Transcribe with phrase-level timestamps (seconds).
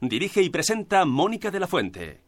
[0.00, 2.20] Dirige y presenta Mónica de la Fuente.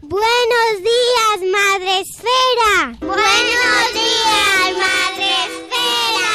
[0.00, 2.98] Buenos días, Madre Esfera.
[3.00, 6.34] Buenos días, Madre Esfera.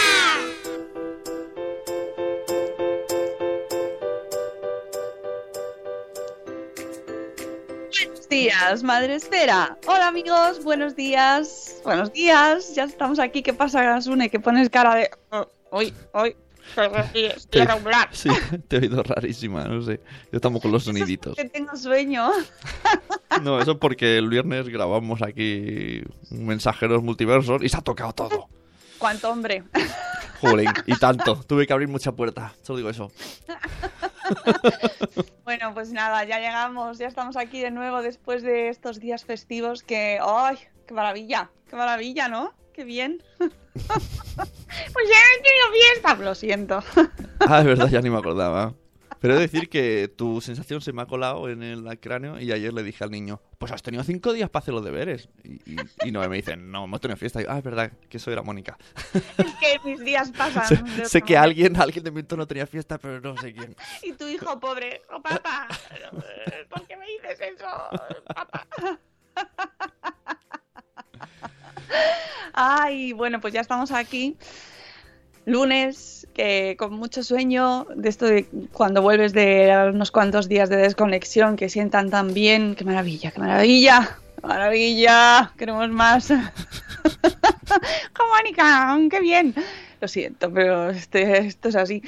[7.91, 9.77] Buenos días, Madre Esfera.
[9.85, 11.81] Hola amigos, buenos días.
[11.83, 13.43] Buenos días, ya estamos aquí.
[13.43, 14.29] ¿Qué pasa, Gasune?
[14.29, 15.09] Que pones cara de...
[15.31, 16.35] Oh, Hoy, hoy,
[17.13, 18.09] estoy regular.
[18.13, 18.29] Sí,
[18.67, 20.01] te he oído rarísima, no sé.
[20.31, 21.35] Yo estamos con los soniditos.
[21.35, 22.31] Que tengo sueño.
[23.43, 28.49] No, eso porque el viernes grabamos aquí mensajeros multiversos y se ha tocado todo.
[28.97, 29.63] ¿Cuánto hombre?
[30.41, 31.35] Joder, y tanto.
[31.47, 32.53] Tuve que abrir mucha puerta.
[32.63, 33.11] Solo digo eso.
[35.43, 39.83] Bueno, pues nada, ya llegamos, ya estamos aquí de nuevo después de estos días festivos
[39.83, 40.19] que...
[40.21, 40.57] ¡Ay!
[40.87, 41.49] ¡Qué maravilla!
[41.69, 42.53] ¡Qué maravilla, ¿no?
[42.73, 43.23] ¡Qué bien!
[44.93, 46.15] pues ya he tenido fiesta.
[46.15, 46.83] Lo siento.
[47.39, 48.73] Ah, es verdad, ya ni me acordaba.
[49.19, 52.51] Pero he de decir que tu sensación se me ha colado en el cráneo y
[52.53, 55.27] ayer le dije al niño, pues has tenido cinco días para hacer los deberes.
[55.43, 57.41] Y, y, y no, me dicen, no, hemos tenido fiesta.
[57.41, 58.77] Y yo, ah, es verdad, que eso era Mónica.
[59.37, 60.87] Es que mis días pasan.
[60.87, 63.75] sé, sé que alguien, alguien de mi entorno tenía fiesta, pero no sé quién.
[64.03, 65.67] Y tu hijo pobre, oh papá,
[66.69, 67.67] ¿por qué me dices eso,
[68.33, 68.67] papá?
[72.61, 74.35] Ay, bueno, pues ya estamos aquí.
[75.45, 80.75] Lunes, que con mucho sueño, de esto de cuando vuelves de unos cuantos días de
[80.75, 82.75] desconexión que sientan tan bien.
[82.75, 84.17] ¡Qué maravilla, qué maravilla!
[84.35, 85.53] ¡Qué maravilla!
[85.57, 86.31] Queremos más.
[88.29, 89.55] Mónica, qué bien.
[90.01, 92.03] Lo siento, pero este, esto es así.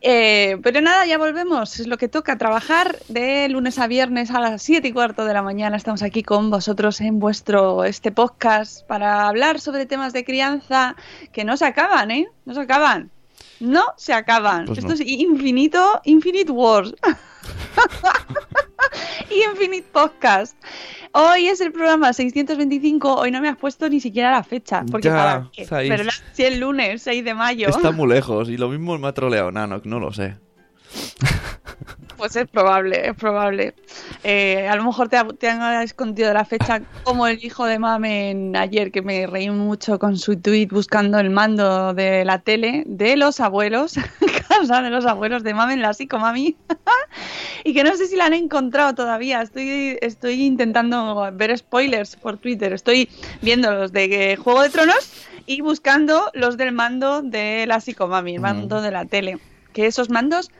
[0.00, 1.80] Eh, pero nada, ya volvemos.
[1.80, 5.34] Es lo que toca trabajar de lunes a viernes a las 7 y cuarto de
[5.34, 5.76] la mañana.
[5.76, 10.94] Estamos aquí con vosotros en vuestro este podcast para hablar sobre temas de crianza
[11.32, 12.28] que no se acaban, ¿eh?
[12.44, 13.10] No se acaban.
[13.60, 14.66] No se acaban.
[14.66, 14.94] Pues Esto no.
[14.94, 16.94] es infinito, Infinite Wars.
[19.30, 20.56] y Infinite Podcast.
[21.12, 23.14] Hoy es el programa 625.
[23.16, 24.84] Hoy no me has puesto ni siquiera la fecha.
[24.90, 25.88] Porque Ya, para qué?
[25.88, 26.12] ¿Verdad?
[26.32, 27.68] Si el lunes 6 de mayo.
[27.68, 30.36] Está muy lejos y lo mismo me ha troleado Nano, no lo sé.
[32.16, 33.74] Pues es probable, es probable.
[34.24, 37.78] Eh, a lo mejor te, ha- te han escondido la fecha como el hijo de
[37.78, 42.82] Mamen ayer, que me reí mucho con su tweet buscando el mando de la tele
[42.86, 43.94] de los abuelos,
[44.82, 46.56] de los abuelos de Mamen, la psicomami,
[47.64, 49.42] y que no sé si la han encontrado todavía.
[49.42, 53.08] Estoy, estoy intentando ver spoilers por Twitter, estoy
[53.42, 55.12] viendo los de Juego de Tronos
[55.46, 59.38] y buscando los del mando de la psicomami, el mando de la tele.
[59.72, 60.50] Que esos mandos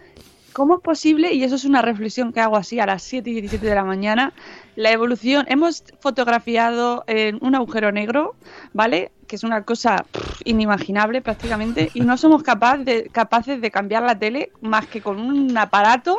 [0.59, 1.34] ¿Cómo es posible?
[1.34, 3.84] Y eso es una reflexión que hago así a las 7 y 17 de la
[3.84, 4.32] mañana.
[4.75, 8.34] La evolución, hemos fotografiado en un agujero negro,
[8.72, 9.12] ¿vale?
[9.28, 11.90] Que es una cosa pff, inimaginable prácticamente.
[11.94, 16.16] Y no somos capaz de, capaces de cambiar la tele más que con un aparato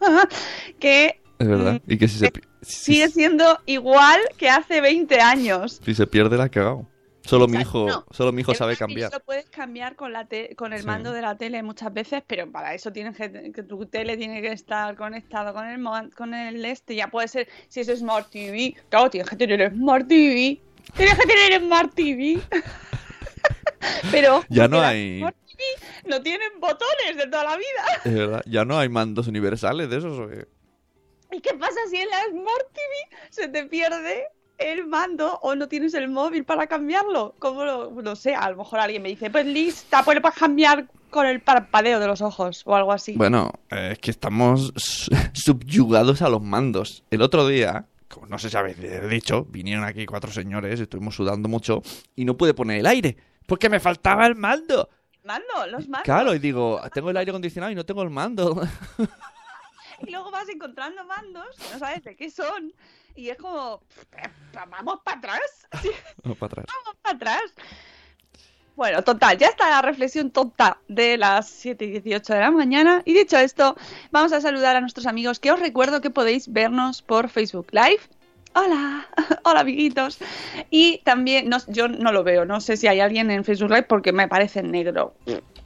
[0.78, 1.80] que Es verdad.
[1.86, 5.80] Y que si se, sigue siendo igual que hace 20 años.
[5.84, 6.86] si se pierde la cagado.
[7.22, 8.04] Solo mi sea, hijo, no.
[8.10, 9.12] solo mi hijo sabe cambiar.
[9.12, 10.86] Lo puedes cambiar con, la te- con el Sí.
[10.86, 14.40] mando de la tele muchas veces, pero para eso tienes que, que tu tele tiene
[14.40, 16.94] que estar conectado con el con el este.
[16.96, 20.60] Ya puede ser, si es Smart TV, claro, tienes que tener Smart TV.
[20.96, 22.40] Tienes que tener Smart TV.
[24.10, 25.62] pero Ya no hay- Smart TV
[26.08, 27.84] no tienen botones de toda la vida.
[28.04, 28.42] Es verdad.
[28.46, 30.18] Ya no hay mandos universales de esos.
[31.32, 34.24] ¿Y qué pasa si en la Smart TV se te pierde
[34.58, 37.34] el mando o no tienes el móvil para cambiarlo?
[37.38, 38.34] ¿Cómo lo, no sé?
[38.34, 42.06] A lo mejor alguien me dice, pues lista, pues puedes cambiar con el parpadeo de
[42.06, 43.14] los ojos o algo así.
[43.14, 47.04] Bueno, eh, es que estamos su- subyugados a los mandos.
[47.10, 48.76] El otro día como no sé si habéis
[49.08, 51.82] dicho, vinieron aquí cuatro señores, estuvimos sudando mucho
[52.16, 53.16] y no pude poner el aire
[53.46, 54.88] porque me faltaba el mando.
[55.24, 56.04] Mando, los mandos.
[56.04, 58.60] Claro, y digo, tengo el aire acondicionado y no tengo el mando.
[60.02, 62.72] Y luego vas encontrando mandos, no sabes de qué son.
[63.14, 63.82] Y es como,
[64.70, 65.68] vamos para atrás.
[66.24, 66.66] No, para atrás.
[66.68, 67.54] Vamos para atrás.
[68.80, 73.02] Bueno, total, ya está la reflexión tonta de las 7 y 18 de la mañana.
[73.04, 73.76] Y dicho esto,
[74.10, 78.00] vamos a saludar a nuestros amigos que os recuerdo que podéis vernos por Facebook Live.
[78.54, 79.06] Hola,
[79.44, 80.16] hola amiguitos.
[80.70, 83.82] Y también, no, yo no lo veo, no sé si hay alguien en Facebook Live
[83.82, 85.12] porque me parece negro.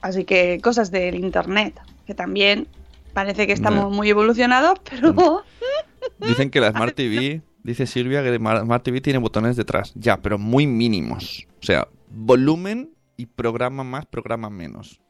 [0.01, 2.67] Así que cosas del internet, que también
[3.13, 5.45] parece que estamos muy evolucionados, pero...
[6.19, 9.93] Dicen que la Smart TV, dice Silvia que la Smart TV tiene botones detrás.
[9.95, 11.47] Ya, pero muy mínimos.
[11.61, 15.01] O sea, volumen y programa más, programa menos.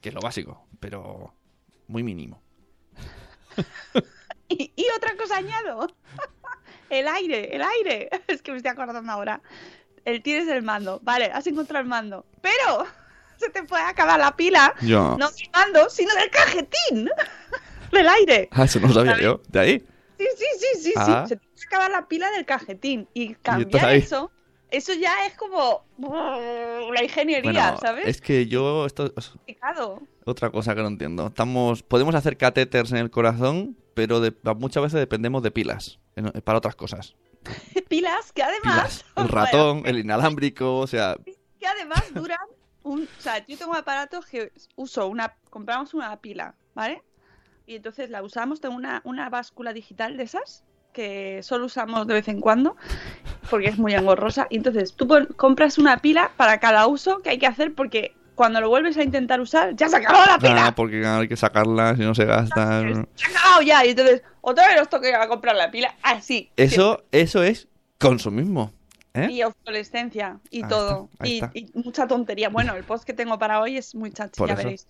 [0.00, 1.34] Que es lo básico, pero
[1.86, 2.42] muy mínimo.
[4.50, 5.88] Y, y otra cosa añado.
[6.90, 8.08] El aire, el aire.
[8.28, 9.42] Es que me estoy acordando ahora.
[10.06, 11.00] El tienes el mando.
[11.02, 12.24] Vale, has encontrado el mando.
[12.40, 12.86] Pero
[13.36, 14.74] se te puede acabar la pila.
[14.80, 17.10] No del mando, sino del cajetín.
[17.92, 18.48] Del aire.
[18.52, 19.24] Ah, eso no lo sabía ¿Sabes?
[19.26, 19.42] yo.
[19.48, 19.86] ¿De ahí?
[20.18, 21.24] Sí, sí, sí, sí, Ah.
[21.26, 21.28] sí.
[21.28, 23.06] Se te puede acabar la pila del cajetín.
[23.12, 24.30] Y cambiar eso,
[24.70, 28.06] eso ya es como uh, la ingeniería, Bueno, ¿sabes?
[28.06, 29.32] es que yo, esto es
[30.24, 31.26] otra cosa que no entiendo.
[31.28, 36.30] Estamos, podemos hacer catéteres en el corazón, pero de- muchas veces dependemos de pilas en-
[36.42, 37.14] para otras cosas.
[37.88, 38.62] Pilas que además.
[38.62, 39.04] Pilas.
[39.16, 41.16] El Bueno, ratón, el inalámbrico, o sea,
[41.58, 42.38] que además duran
[42.82, 47.02] un, o sea, yo tengo aparatos que uso una, compramos una pila, ¿vale?
[47.66, 50.64] Y entonces la usamos, tengo una, una báscula digital de esas
[50.98, 52.76] que solo usamos de vez en cuando
[53.48, 54.48] porque es muy engorrosa.
[54.50, 55.06] Y entonces tú
[55.36, 59.04] compras una pila para cada uso que hay que hacer porque cuando lo vuelves a
[59.04, 60.66] intentar usar ya se acabó la pila.
[60.66, 62.80] ah, porque hay que sacarla si no se gasta.
[63.14, 63.86] Se ha acabado ya.
[63.86, 65.94] Y entonces otra vez os toca a comprar la pila.
[66.02, 66.50] Así.
[66.56, 67.68] Eso, eso es
[67.98, 68.72] consumismo.
[69.14, 69.28] ¿eh?
[69.30, 71.10] Y obsolescencia y Ahí todo.
[71.20, 72.48] está, y, mucha tontería.
[72.48, 74.62] Bueno, el post que tengo para hoy es muy chachi, Por ya eso.
[74.64, 74.88] veréis.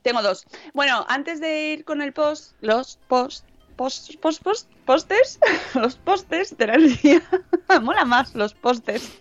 [0.00, 0.46] Tengo dos.
[0.72, 3.44] Bueno, antes de ir con el post, los post,
[3.80, 5.38] post, post, post, postes,
[5.74, 7.22] los postes del día.
[7.80, 9.18] Mola más los postes.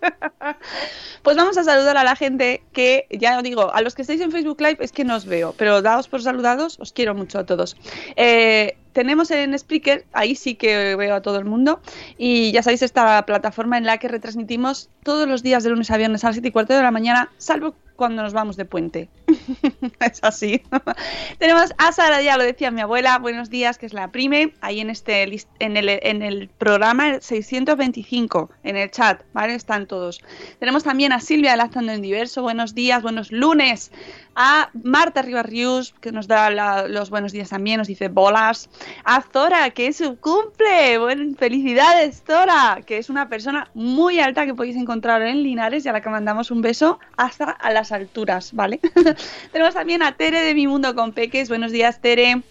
[1.23, 4.19] pues vamos a saludar a la gente que, ya os digo, a los que estáis
[4.19, 7.39] en Facebook Live es que no os veo, pero daos por saludados, os quiero mucho
[7.39, 7.77] a todos.
[8.17, 11.79] Eh, tenemos en Spreaker, ahí sí que veo a todo el mundo,
[12.17, 15.95] y ya sabéis, esta plataforma en la que retransmitimos todos los días de lunes a
[15.95, 19.07] viernes a las 7 y cuarto de la mañana, salvo cuando nos vamos de puente.
[19.99, 20.61] es así.
[21.39, 24.79] Tenemos a Sara, ya lo decía mi abuela, buenos días, que es la prime, ahí
[24.79, 25.23] en este
[25.59, 29.55] en el, en el programa 625, en el chat, ¿vale?
[29.55, 30.21] Están todos.
[30.59, 33.91] Tenemos también a Silvia de Lactando en Diverso, buenos días, buenos lunes.
[34.35, 36.49] A Marta Ribarrius, que nos da
[36.87, 38.69] los buenos días también, nos dice bolas.
[39.03, 40.97] A Zora, que es su cumple.
[40.97, 45.89] Buen, felicidades, Zora, que es una persona muy alta que podéis encontrar en Linares y
[45.89, 48.79] a la que mandamos un beso hasta a las alturas, ¿vale?
[49.51, 51.49] Tenemos también a Tere de Mi Mundo con Peques.
[51.49, 52.41] Buenos días, Tere.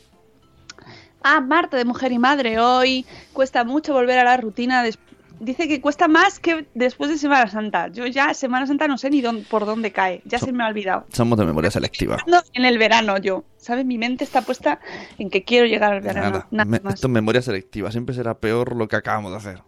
[1.22, 3.06] A Marta de Mujer y Madre hoy.
[3.32, 4.82] Cuesta mucho volver a la rutina.
[4.82, 4.98] des-
[5.40, 7.88] Dice que cuesta más que después de Semana Santa.
[7.88, 10.20] Yo ya Semana Santa no sé ni dónde- por dónde cae.
[10.24, 11.06] Ya se me ha olvidado.
[11.12, 12.16] Somos de memoria selectiva.
[12.54, 13.44] En el verano yo.
[13.56, 13.84] ¿Sabes?
[13.84, 14.80] Mi mente está puesta
[15.18, 16.30] en que quiero llegar al verano.
[16.30, 16.94] Nada, Nada, me- más.
[16.94, 17.90] esto es memoria selectiva.
[17.92, 19.62] Siempre será peor lo que acabamos de hacer.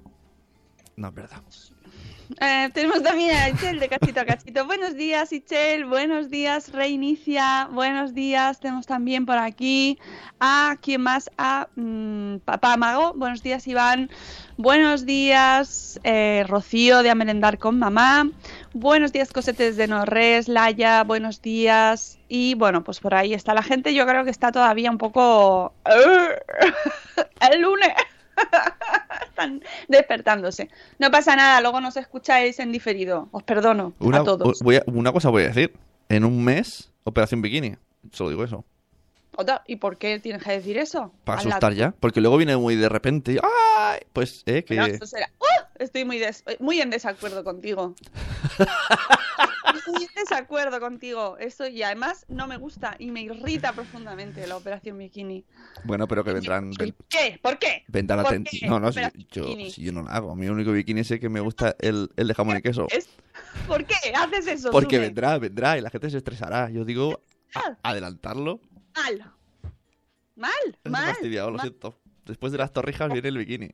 [0.97, 1.43] No es verdad.
[2.39, 4.65] Eh, tenemos también a Ichel de Cachito a Cachito.
[4.65, 5.85] Buenos días, Ichel.
[5.85, 7.69] Buenos días, Reinicia.
[7.73, 8.61] Buenos días.
[8.61, 9.99] Tenemos también por aquí
[10.39, 11.31] a quién más?
[11.37, 13.15] A mm, Papá Mago.
[13.15, 14.11] Buenos días, Iván.
[14.57, 18.31] Buenos días, eh, Rocío de A con Mamá.
[18.75, 21.03] Buenos días, Cosetes de Norres, Laya.
[21.03, 22.19] Buenos días.
[22.29, 23.93] Y bueno, pues por ahí está la gente.
[23.93, 25.73] Yo creo que está todavía un poco.
[27.51, 27.93] El lunes.
[29.27, 30.69] Están despertándose.
[30.99, 33.29] No pasa nada, luego nos escucháis en diferido.
[33.33, 34.61] Os perdono Una, a todos.
[34.63, 35.73] voy a- una cosa voy a decir.
[36.09, 37.77] En un mes, Operación Bikini.
[38.13, 38.65] Solo digo eso.
[39.67, 41.15] ¿Y por qué tienes que decir eso?
[41.25, 41.95] Para asustar ya.
[41.99, 43.41] Porque luego viene muy de repente.
[44.13, 44.75] Pues, eh, que.
[44.75, 45.60] No, eso será- ¡Uh!
[45.81, 47.95] Estoy muy, des- muy en desacuerdo contigo.
[49.87, 51.37] muy en desacuerdo contigo.
[51.39, 55.45] Eso y además no me gusta y me irrita profundamente la operación bikini.
[55.85, 56.71] Bueno, pero que vendrán.
[56.73, 57.39] ¿Por qué?
[57.43, 57.85] ¿Por qué?
[57.89, 58.67] Vendrán ¿Por qué?
[58.69, 59.09] No, no, si yo,
[59.45, 59.71] bikini.
[59.71, 60.37] si yo no la hago.
[60.37, 62.87] Mi único bikini sé que me gusta el, el de jamón y queso.
[62.91, 63.09] Es-
[63.67, 64.71] ¿Por qué haces eso?
[64.71, 66.69] Porque vendrá, vendrá y la gente se estresará.
[66.71, 67.21] Yo digo,
[67.83, 68.61] adelantarlo.
[68.95, 69.33] Mal.
[70.37, 71.07] Mal, Es mal.
[71.07, 71.67] fastidiado, lo mal.
[71.69, 71.99] siento.
[72.27, 73.71] Después de las torrijas viene el bikini.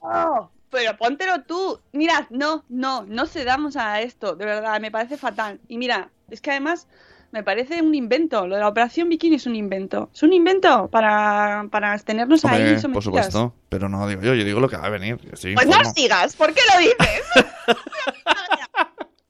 [0.00, 1.80] Oh, pero póntelo tú.
[1.92, 5.58] Mira, no, no, no cedamos a esto, de verdad, me parece fatal.
[5.68, 6.86] Y mira, es que además
[7.32, 8.46] Me parece un invento.
[8.46, 10.10] Lo de la operación bikini es un invento.
[10.14, 12.92] Es un invento para, para tenernos ahí sometidas.
[12.92, 13.54] por supuesto.
[13.68, 15.18] Pero no digo yo, yo digo lo que va a venir.
[15.18, 17.24] Pues no sigas, ¿por qué lo dices?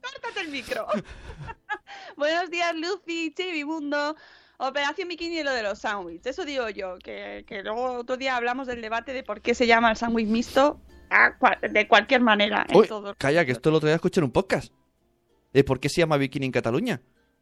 [0.03, 0.87] Córtate el micro.
[2.17, 4.17] Buenos días, Lucy, Chivimundo.
[4.59, 6.27] Operación Bikini y lo de los sándwiches.
[6.27, 9.67] Eso digo yo, que, que luego otro día hablamos del debate de por qué se
[9.67, 10.81] llama el sándwich mixto
[11.71, 12.67] de cualquier manera.
[12.69, 14.73] en todo- calla, que esto el otro día escuché en un podcast.
[15.67, 17.01] ¿Por qué se llama bikini en Cataluña?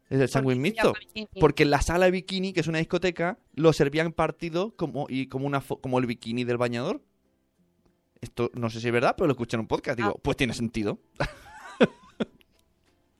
[0.09, 0.93] Es el sándwich mixto.
[1.41, 5.27] Porque en la sala de bikini, que es una discoteca, lo servían partido como, y
[5.27, 7.03] como, una, como el bikini del bañador.
[8.21, 9.97] Esto no sé si es verdad, pero lo escuché en un podcast.
[9.99, 10.21] Digo, Ah.
[10.23, 10.99] pues tiene sentido.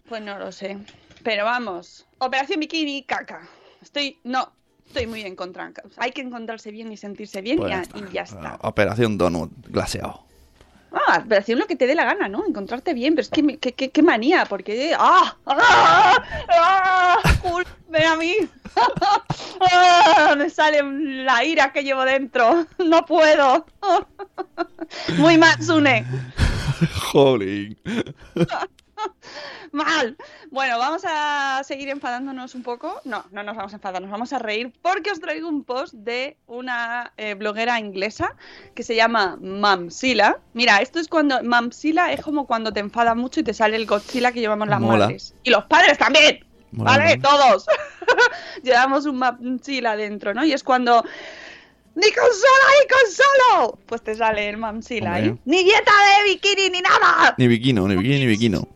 [0.09, 0.77] Pues no lo sé.
[1.23, 3.49] Pero vamos, Operación Bikini, caca.
[3.81, 4.53] Estoy, no,
[4.87, 5.73] estoy muy en contra.
[5.97, 7.99] Hay que encontrarse bien y sentirse bien Pues y, ya está.
[7.99, 8.59] y ya está.
[8.63, 10.27] Operación Donut glaseado.
[10.95, 12.47] Ah, operación lo que te dé la gana, ¿no?
[12.47, 14.95] Encontrarte bien, pero es que, que- que- qué manía, porque...
[14.99, 15.37] ¡Ah!
[15.47, 16.23] ¡Ah!
[16.51, 17.19] ¡Ah!
[17.89, 18.35] Ven a mí.
[19.73, 20.35] ¡Ah!
[20.37, 20.83] Me sale
[21.25, 22.67] la ira que llevo dentro.
[22.79, 23.67] No puedo.
[25.19, 26.05] Muy mal, Sune.
[27.13, 27.77] Jolín.
[29.73, 30.17] Mal.
[30.51, 33.01] Bueno, vamos a seguir enfadándonos un poco.
[33.05, 35.95] No, no nos vamos a enfadar, nos vamos a reír porque os traigo un post
[35.95, 38.37] de una eh, bloguera inglesa
[38.75, 40.39] que se llama Mamsila.
[40.53, 43.87] Mira, esto es cuando Mamsila es como cuando te enfada mucho y te sale el
[43.87, 45.07] Godzilla que llevamos las Mola.
[45.07, 45.35] madres.
[45.43, 46.45] Y los padres también.
[46.73, 47.17] Mola, ¿Vale?
[47.17, 47.29] mola.
[47.29, 47.67] Todos.
[48.63, 50.45] Llevamos un Mamsila dentro, ¿no?
[50.45, 51.05] Y es cuando
[51.97, 53.79] ¡Ni consola, ni consolo!
[53.87, 55.29] Pues te sale el Mamsila ahí.
[55.29, 55.43] Hombre.
[55.45, 57.35] ¡Ni dieta de bikini, ni nada!
[57.39, 58.69] Ni bikino, ni bikini, ni bikino.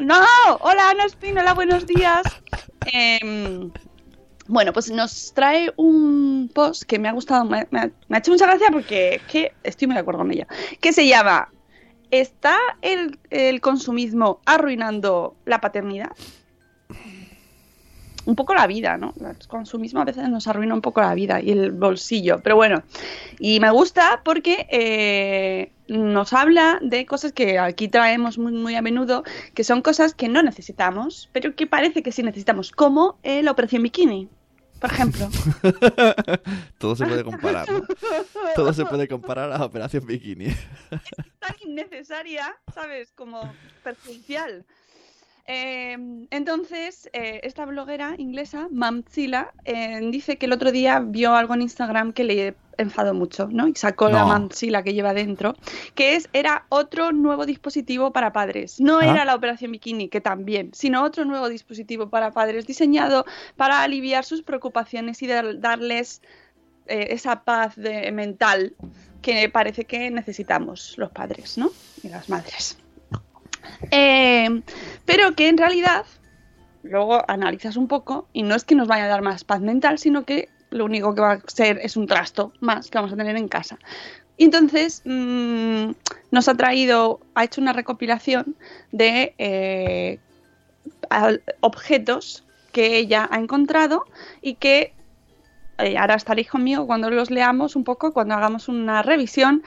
[0.00, 0.24] No,
[0.60, 2.22] hola Ana Espínola, buenos días.
[2.92, 3.70] Em,
[4.46, 8.46] bueno, pues nos trae un post que me ha gustado, me, me ha, hecho mucha
[8.46, 10.46] gracia porque que estoy muy de acuerdo con ella.
[10.80, 11.48] Que se llama
[12.10, 16.10] ¿Está el consumismo arruinando la paternidad?
[18.26, 19.14] Un poco la vida, ¿no?
[19.18, 22.40] El consumismo a veces nos arruina un poco la vida y el bolsillo.
[22.42, 22.82] Pero bueno,
[23.38, 28.82] y me gusta porque eh, nos habla de cosas que aquí traemos muy, muy a
[28.82, 29.24] menudo,
[29.54, 33.52] que son cosas que no necesitamos, pero que parece que sí necesitamos, como eh, la
[33.52, 34.28] operación bikini,
[34.80, 35.28] por ejemplo.
[36.78, 37.82] Todo se puede comparar, ¿no?
[38.54, 40.46] Todo se puede comparar a Operación Bikini.
[41.38, 43.12] tan innecesaria, ¿sabes?
[43.12, 43.52] Como
[43.84, 44.64] perjudicial.
[45.52, 51.54] Eh, entonces, eh, esta bloguera inglesa, Mamzilla, eh, dice que el otro día vio algo
[51.54, 53.66] en Instagram que le enfadó mucho, ¿no?
[53.66, 54.24] Y sacó la.
[54.24, 55.56] Mamzilla que lleva dentro,
[55.96, 58.80] que es, era otro nuevo dispositivo para padres.
[58.80, 59.06] No Ah.
[59.06, 63.26] era la operación bikini, que también, sino otro nuevo dispositivo para padres diseñado
[63.56, 66.22] para aliviar sus preocupaciones y dar- darles
[66.86, 68.74] eh, esa paz de- mental
[69.20, 71.70] que parece que necesitamos los padres, ¿no?
[72.02, 72.78] Y las madres.
[73.90, 74.62] Eh,
[75.04, 76.04] pero que en realidad,
[76.82, 79.98] luego analizas un poco y no es que nos vaya a dar más paz mental,
[79.98, 83.16] sino que lo único que va a ser es un trasto más que vamos a
[83.16, 83.78] tener en casa.
[84.36, 85.90] Y entonces mm,
[86.30, 88.56] nos ha traído, ha hecho una recopilación
[88.90, 90.18] de eh,
[91.60, 94.04] objetos que ella ha encontrado
[94.40, 94.94] y que
[95.78, 99.62] eh, ahora estaréis conmigo cuando los leamos un poco, cuando hagamos una revisión,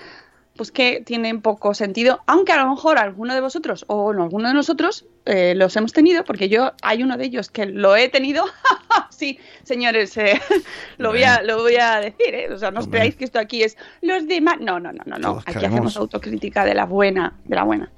[0.56, 4.48] pues que tienen poco sentido, aunque a lo mejor alguno de vosotros o no, alguno
[4.48, 8.10] de nosotros eh, los hemos tenido, porque yo hay uno de ellos que lo he
[8.10, 8.46] tenido.
[9.10, 10.40] sí, señores, eh,
[10.98, 12.54] lo, voy a, lo voy a decir, ¿eh?
[12.54, 14.58] o sea, no os creáis que esto aquí es los demás.
[14.60, 15.32] No, no, no, no, no.
[15.32, 17.92] Todos Aquí hacemos autocrítica de la buena, de la buena.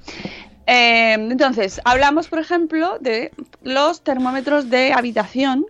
[0.68, 3.32] Eh, entonces, hablamos, por ejemplo, de
[3.64, 5.66] los termómetros de habitación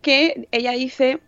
[0.00, 1.20] que ella dice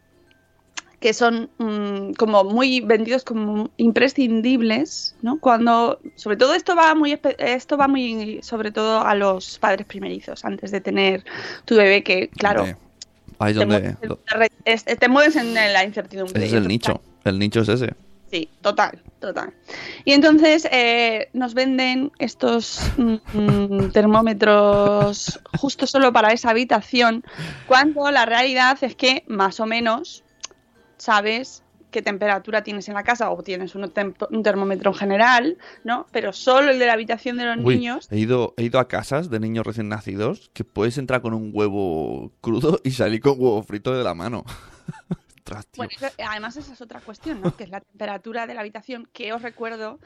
[1.05, 5.39] que son mm, como muy vendidos como imprescindibles, ¿no?
[5.39, 10.47] Cuando, sobre todo esto va muy, esto va muy, sobre todo a los padres primerizos,
[10.47, 11.23] antes de tener
[11.67, 12.65] tu bebé, que claro,
[13.39, 13.97] Ahí te, donde...
[14.01, 16.43] mueves, te mueves en la incertidumbre.
[16.43, 17.03] ese es el nicho.
[17.25, 17.93] El nicho es ese.
[18.31, 19.53] Sí, total, total.
[20.07, 27.25] Y entonces eh, nos venden estos mm, termómetros justo solo para esa habitación,
[27.67, 30.25] cuando la realidad es que más o menos
[31.05, 33.93] sabes qué temperatura tienes en la casa o tienes un,
[34.31, 36.07] un termómetro en general, ¿no?
[36.11, 38.09] Pero solo el de la habitación de los Uy, niños.
[38.11, 41.51] he ido, he ido a casas de niños recién nacidos que puedes entrar con un
[41.53, 44.45] huevo crudo y salir con huevo frito de la mano.
[45.39, 45.67] Ostras.
[45.77, 47.55] Bueno, eso- además esa es otra cuestión, ¿no?
[47.55, 50.01] Que es la temperatura de la habitación, que os recuerdo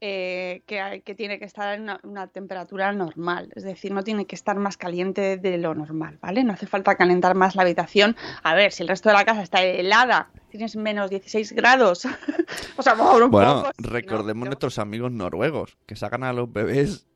[0.00, 4.04] eh, que, hay- que tiene que estar en una, una temperatura normal, es decir, no
[4.04, 6.44] tiene que estar más caliente de lo normal, ¿vale?
[6.44, 8.14] No hace falta calentar más la habitación.
[8.42, 12.04] A ver, si el resto de la casa está helada, tienes menos 16 grados,
[12.76, 13.90] o sea, por un Bueno, poco, sí, ¿no?
[13.90, 17.06] recordemos nuestros amigos noruegos que sacan a los bebés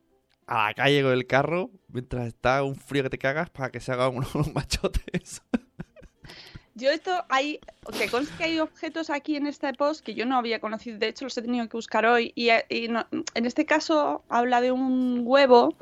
[0.47, 3.79] a la calle con el carro mientras está un frío que te cagas para que
[3.79, 5.43] se hagan unos machotes.
[6.75, 7.59] Yo esto hay,
[7.97, 11.07] que conste que hay objetos aquí en este post que yo no había conocido, de
[11.09, 14.71] hecho los he tenido que buscar hoy y, y no- en este caso habla de
[14.71, 15.75] un huevo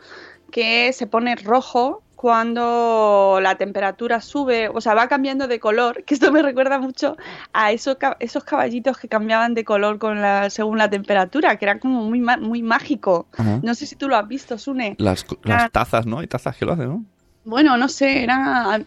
[0.52, 6.16] que se pone rojo cuando la temperatura sube, o sea, va cambiando de color, que
[6.16, 7.16] esto me recuerda mucho
[7.54, 11.80] a esos, esos caballitos que cambiaban de color con la, según la temperatura, que era
[11.80, 13.28] como muy, muy mágico.
[13.38, 13.60] Ajá.
[13.64, 14.96] No sé si tú lo has visto, Sune.
[14.98, 16.20] Las, las tazas, ¿no?
[16.20, 17.06] Hay tazas que lo hacen, ¿no?
[17.46, 18.82] Bueno, no sé, era,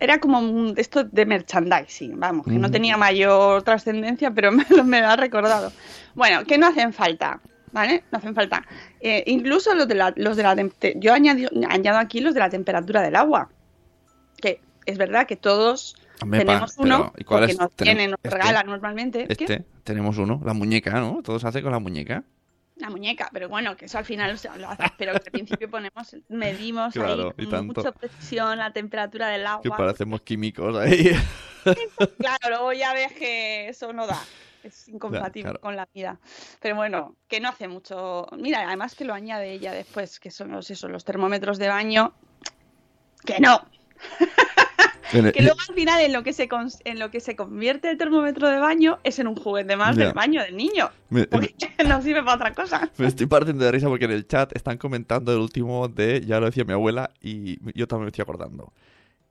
[0.00, 2.72] era como un- esto de merchandising, vamos, que no Mm.
[2.72, 5.72] tenía mayor trascendencia, pero me, lo- me lo ha recordado.
[6.14, 7.40] Bueno, que no hacen falta,
[7.72, 8.04] ¿vale?
[8.10, 8.64] No hacen falta.
[9.00, 10.56] Eh, incluso los de la, los de la
[10.96, 13.48] yo añado, añado aquí los de la temperatura del agua,
[14.40, 17.58] que es verdad que todos tenemos uno, pero, ¿y cuál es?
[17.58, 19.26] nos tienen, nos este, regalan normalmente.
[19.26, 19.32] ¿Qué?
[19.44, 21.20] Este, tenemos uno, la muñeca, ¿no?
[21.22, 22.24] Todo se hace con la muñeca.
[22.78, 25.32] La muñeca, pero bueno, que eso al final o sea, lo haces, pero que al
[25.32, 29.62] principio ponemos, medimos Claro, ahí con mucha precisión la temperatura del agua.
[29.62, 31.12] Que parecemos químicos ahí.
[32.18, 34.18] Claro, luego ya ves que eso no da.
[34.62, 35.60] Es incompatible claro.
[35.60, 36.18] con la vida.
[36.60, 38.26] Pero bueno, que no hace mucho.
[38.38, 42.14] Mira, además que lo añade ella después, que son los, eso, los termómetros de baño.
[43.26, 43.60] Que no.
[45.10, 46.48] Que luego al final en lo que se
[46.84, 50.04] en lo que se convierte el termómetro de baño es en un juguete más Ya.
[50.06, 50.90] del baño del niño.
[51.10, 51.54] me, Porque
[51.86, 52.90] no sirve para otra cosa.
[52.98, 56.40] me estoy partiendo de risa porque en el chat están comentando el último de, ya
[56.40, 58.72] lo decía mi abuela y yo también me estoy acordando,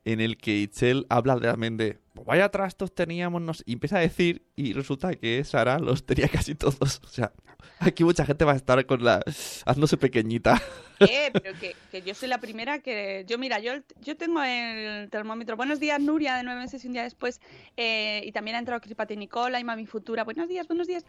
[0.05, 3.63] en el que Itzel habla también de, "Pues vaya trastos teníamos, nos...
[3.65, 7.01] y empieza a decir, y resulta que Sara los tenía casi todos.
[7.03, 7.31] O sea,
[7.79, 9.22] aquí mucha gente va a estar con la...
[9.65, 10.62] haciéndose pequeñita.
[11.00, 13.24] Eh, pero que, que yo soy la primera que.
[13.27, 15.56] Yo, mira, yo, yo tengo el termómetro.
[15.56, 17.39] Buenos días, Nuria, de nueve meses y un día después.
[17.75, 20.24] eh, y también ha entrado Cripate Nicola y Mami Futura.
[20.24, 21.06] Buenos días, buenos días.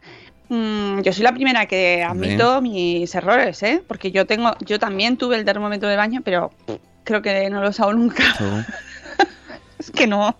[0.49, 3.81] Mm, yo soy la primera que admito mis errores, ¿eh?
[3.87, 4.53] Porque yo tengo.
[4.65, 6.51] Yo también tuve el termómetro de baño, pero
[7.03, 8.23] creo que no lo he usado nunca.
[9.79, 10.35] Es que no.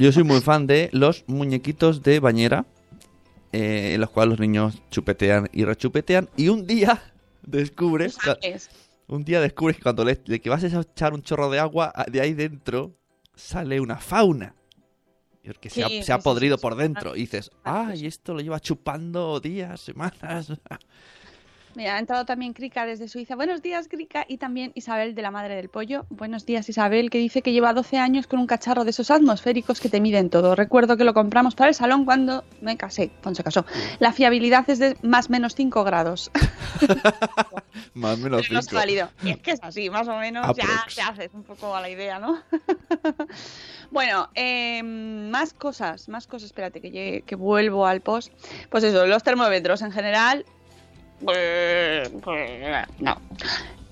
[0.00, 2.64] Yo soy muy fan de los muñequitos de bañera,
[3.52, 6.28] eh, en los cuales los niños chupetean y rechupetean.
[6.36, 7.00] Y un día
[7.50, 8.16] descubres,
[9.06, 11.92] un día descubres que cuando le, le que vas a echar un chorro de agua,
[11.94, 12.94] a- de ahí dentro
[13.34, 14.54] sale una fauna.
[15.44, 17.16] Porque se, ha, se ha podrido por dentro.
[17.16, 20.52] Y dices, Ah, ah, pues- y esto lo lleva chupando días, semanas.
[21.78, 23.36] Mira, ha entrado también Krika desde Suiza.
[23.36, 24.24] Buenos días, Krika.
[24.26, 26.06] Y también Isabel de la Madre del Pollo.
[26.10, 29.78] Buenos días, Isabel, que dice que lleva 12 años con un cacharro de esos atmosféricos
[29.78, 30.56] que te miden todo.
[30.56, 33.64] Recuerdo que lo compramos para el salón cuando me casé, cuando se casó.
[34.00, 36.32] La fiabilidad es de más menos 5 grados.
[37.94, 39.08] Más o menos Pero no es válido.
[39.22, 41.88] Y es que es así, más o menos ya te haces un poco a la
[41.88, 42.40] idea, ¿no?
[43.90, 46.46] bueno, eh, más cosas, más cosas.
[46.46, 48.32] Espérate que, llegue- que vuelvo al post.
[48.68, 50.44] Pues eso, los termómetros en general.
[53.00, 53.16] No.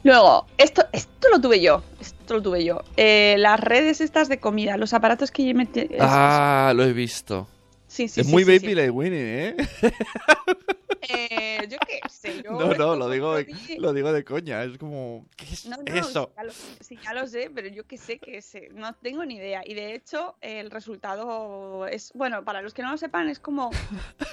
[0.05, 1.83] Luego, esto, esto lo tuve yo.
[2.01, 2.83] Esto lo tuve yo.
[2.97, 5.89] Eh, las redes estas de comida, los aparatos que yo metí.
[5.99, 7.49] Ah, lo he visto.
[7.97, 8.75] Sí, sí, es sí, muy baby.
[8.75, 9.57] Lane Winnie, ¿eh?
[11.09, 12.43] Eh, yo qué sé.
[12.43, 13.47] Yo No, no, lo digo, de,
[13.79, 14.65] lo digo de coña.
[14.65, 16.33] Es como, ¿qué es No, no, eso?
[16.37, 19.37] Ya lo, sí, ya lo sé, pero yo que sé que sé, no tengo ni
[19.37, 19.63] idea.
[19.65, 23.71] Y de hecho, el resultado es, bueno, para los que no lo sepan, es como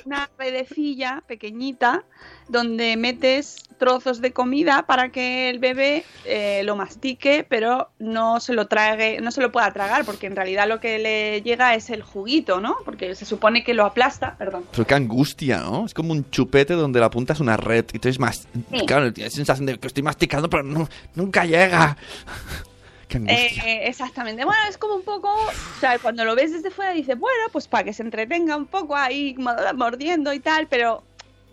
[0.06, 2.06] una redecilla pequeñita
[2.50, 8.54] donde metes trozos de comida para que el bebé eh, lo mastique, pero no se
[8.54, 11.90] lo trague, no se lo pueda tragar, porque en realidad lo que le llega es
[11.90, 12.78] el juguito, ¿no?
[12.86, 14.64] Porque se supone que lo aplasta, perdón.
[14.72, 15.86] Pero qué angustia, ¿no?
[15.86, 17.86] Es como un chupete donde la punta es una red.
[17.92, 18.48] Y entonces más.
[18.72, 18.86] Sí.
[18.88, 21.98] Claro, tienes sensación de que estoy masticando, pero no- nunca llega.
[23.08, 23.64] Qué angustia.
[23.66, 24.44] Eh, exactamente.
[24.46, 27.68] Bueno, es como un poco, o sea, cuando lo ves desde fuera dices, bueno, pues
[27.68, 31.04] para que se entretenga un poco ahí mo- mordiendo y tal, pero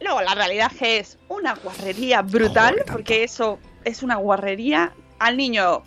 [0.00, 4.92] luego la realidad es que es una guarrería brutal, Joder, porque eso es una guarrería.
[5.18, 5.82] Al niño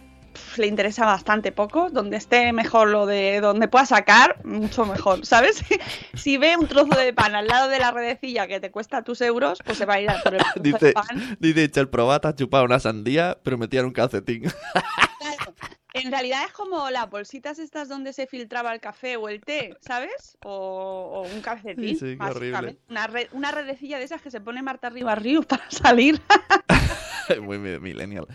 [0.57, 5.63] le interesa bastante poco, donde esté mejor lo de donde pueda sacar, mucho mejor, ¿sabes?
[6.13, 9.21] si ve un trozo de pan al lado de la redecilla que te cuesta tus
[9.21, 11.37] euros, pues se va a ir a por el trozo de pan.
[11.39, 14.43] dice el probata ha chupado una sandía, pero metía en un calcetín.
[14.43, 15.53] Claro.
[15.95, 19.77] En realidad es como las bolsitas estas donde se filtraba el café o el té,
[19.79, 20.37] ¿sabes?
[20.43, 21.97] O, o un calcetín.
[21.97, 22.77] Sí, horrible.
[22.89, 26.19] Una, red, una redecilla de esas que se pone Marta arriba Ríos para salir.
[27.41, 28.27] Muy mi- millennial.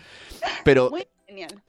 [0.63, 1.61] Pero Muy genial.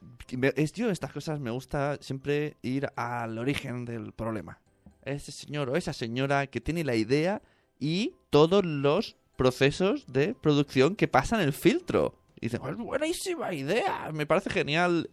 [0.55, 4.59] Es, yo estas cosas me gusta siempre ir al origen del problema.
[5.03, 7.41] Ese señor o esa señora que tiene la idea
[7.79, 12.15] y todos los procesos de producción que pasan el filtro.
[12.39, 15.09] Y dicen, "Pues, buenísima idea, me parece genial.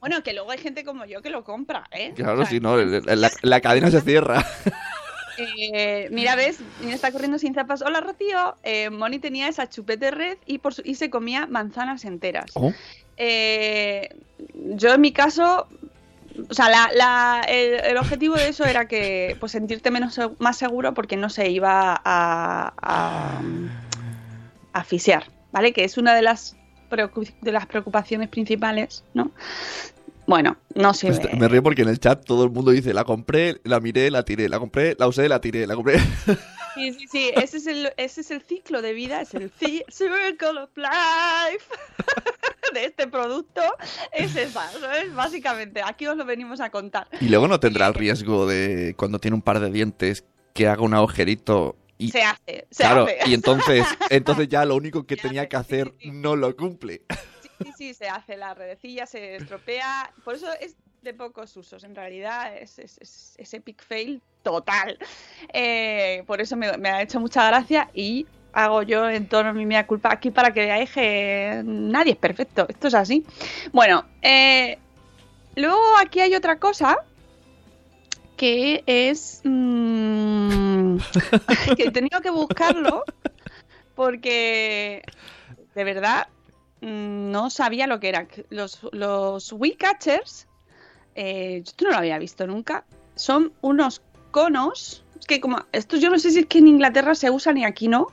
[0.00, 2.12] Bueno, que luego hay gente como yo que lo compra, ¿eh?
[2.14, 4.44] Claro, O sea, si no, la cadena se cierra.
[5.38, 7.80] Eh, mira, ves, mira, está corriendo sin zapas.
[7.82, 8.56] Hola, Rocío.
[8.62, 12.50] Eh, Moni tenía esa chupete red y, por su- y se comía manzanas enteras.
[12.54, 12.72] Oh,
[13.22, 14.08] Eh,
[14.76, 15.68] yo en mi caso,
[16.48, 20.94] o sea, la- la- el, objetivo de eso era que pues sentirte menos más seguro
[20.94, 23.42] porque no se iba a, a,
[24.72, 25.74] a asfixiar, ¿vale?
[25.74, 26.56] Que es una de las
[27.42, 29.30] de las preocupaciones principales, ¿no?
[30.26, 31.08] Bueno, no sé.
[31.08, 34.10] Este- me río porque en el chat todo el mundo dice, la compré, la miré,
[34.10, 35.98] la tiré, la compré, la usé, la tiré, la compré.
[36.74, 39.84] Sí, sí, sí, ese es el, ese es el ciclo de vida, es el ci-
[39.90, 41.64] circle of life
[42.74, 43.60] de este producto.
[44.12, 45.12] Es esa, ¿sabes?
[45.14, 47.08] Básicamente, aquí os lo venimos a contar.
[47.20, 50.82] Y luego no tendrá el riesgo de cuando tiene un par de dientes que haga
[50.82, 53.18] un agujerito y Se hace, se claro, hace.
[53.26, 56.10] y entonces entonces ya lo único que Se tenía hace, que hacer sí, sí.
[56.12, 57.02] no lo cumple.
[57.42, 58.36] Sí, sí, sí, se hace.
[58.36, 60.12] La redecilla se estropea.
[60.24, 61.84] Por eso es de pocos usos.
[61.84, 64.98] En realidad es, es, es- es epic fail total.
[65.52, 69.86] Eh, por eso me, ha hecho mucha gracia y hago yo en tono mi mea
[69.86, 72.66] culpa aquí para que veáis que nadie es perfecto.
[72.68, 73.24] Esto es así.
[73.72, 74.78] Bueno, eh,
[75.56, 76.98] luego aquí hay otra cosa
[78.36, 80.96] que es mm,
[81.76, 83.04] que he tenido que buscarlo
[83.94, 85.02] porque
[85.74, 86.28] de verdad
[86.80, 88.26] mm, no sabía lo que era.
[88.48, 90.46] Los, los Wii Catchers,
[91.14, 94.00] eh, yo no lo había visto nunca, son unos
[94.30, 97.58] conos, es que como, estos yo no sé si es que en Inglaterra se usan
[97.58, 98.08] y aquí no,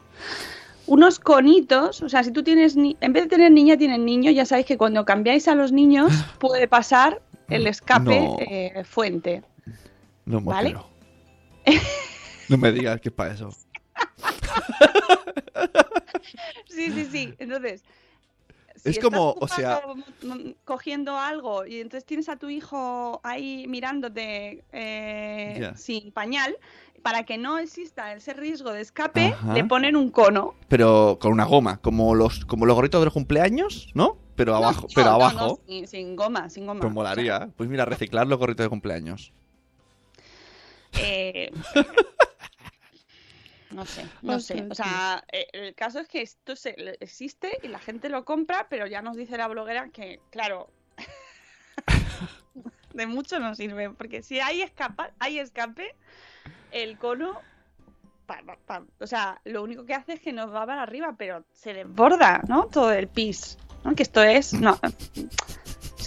[0.85, 4.31] unos conitos, o sea, si tú tienes, ni- en vez de tener niña, tienes niño,
[4.31, 8.37] ya sabéis que cuando cambiáis a los niños puede pasar el escape No.
[8.39, 9.43] eh, fuente.
[10.25, 10.75] No me ¿Vale?
[12.49, 13.49] No me digas que es para eso.
[16.69, 17.33] Sí, sí, sí.
[17.39, 17.83] Entonces.
[18.89, 23.19] Es estás como, o sea- jugando, mm, cogiendo algo y entonces tienes a tu hijo
[23.23, 26.55] ahí mirándote eh, sin pañal,
[27.03, 29.53] para que no exista ese riesgo de escape, Ajá.
[29.53, 30.55] le ponen un cono.
[30.67, 34.17] Pero con una goma, como los como los gorritos de los cumpleaños, ¿no?
[34.35, 35.59] Pero abajo, No, pero no, abajo.
[35.67, 36.81] sin, sin goma, sin goma.
[36.81, 37.49] Pues molaría.
[37.55, 39.31] Pues mira, reciclar los gorritos de cumpleaños.
[40.99, 41.51] Eh,
[43.71, 44.65] no sé, no sé.
[44.69, 48.67] O sea, eh, el caso es que esto se- existe y la gente lo compra,
[48.69, 50.69] pero ya nos dice la bloguera que, claro,
[52.93, 55.95] de mucho no sirve, porque si hay, escapa, hay escape,
[56.71, 57.39] el cono,
[58.99, 62.41] o sea, lo único que hace es que nos va para arriba, pero se desborda,
[62.47, 62.65] ¿no?
[62.67, 63.95] Todo el pis, ¿no?
[63.95, 64.79] Que esto es, no,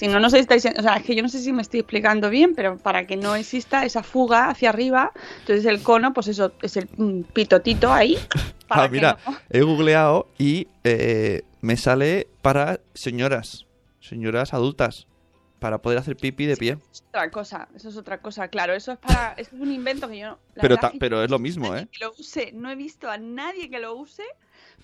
[0.00, 2.30] si no nos estáis, o sea, es que yo no sé si me estoy explicando
[2.30, 6.52] bien, pero para que no exista esa fuga hacia arriba, entonces el cono, pues eso,
[6.62, 8.16] es el mm, pitotito ahí.
[8.66, 13.66] Para Ah, que mira, no- he googleado y eh, me sale para señoras,
[14.00, 15.06] señoras adultas,
[15.58, 16.78] para poder hacer pipí de pie.
[16.92, 20.08] es otra cosa, eso es otra cosa, claro, eso es para, eso es un invento
[20.08, 20.38] que yo no.
[20.54, 21.86] la Pero, ta- que pero es lo no mismo, ¿eh?
[21.92, 24.22] Que lo use, no he visto a nadie que lo use,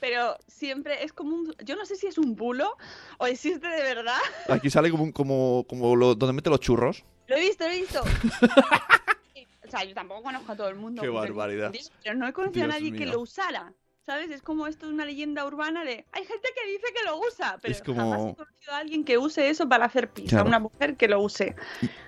[0.00, 2.76] pero siempre es como un, yo no sé si es un bulo
[3.18, 4.18] o existe de verdad.
[4.48, 7.04] Aquí sale como, un- como, como lo, donde mete los churros.
[7.28, 8.02] Lo he visto, lo he visto.
[9.66, 11.02] o sea, yo tampoco conozco a todo el mundo.
[11.02, 11.72] Qué barbaridad.
[12.02, 13.72] Pero no he conocido Dios a nadie que lo usara.
[14.06, 14.30] ¿Sabes?
[14.30, 16.04] Es como esto es una leyenda urbana de.
[16.12, 19.04] Hay gente que dice que lo usa, pero Es como- jamás he conocido a alguien
[19.04, 20.28] que use eso para hacer pis.
[20.30, 20.44] Claro.
[20.44, 21.56] A una mujer que lo use.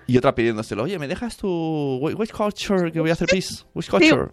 [0.07, 1.47] Y otra pidiéndoselo, oye, ¿me dejas tu
[2.01, 3.65] whi- which culture que voy a hacer pis?
[3.73, 4.29] Which culture?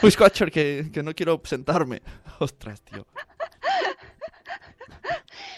[0.00, 2.02] Which culture que, que no quiero sentarme.
[2.38, 3.04] Ostras, tío.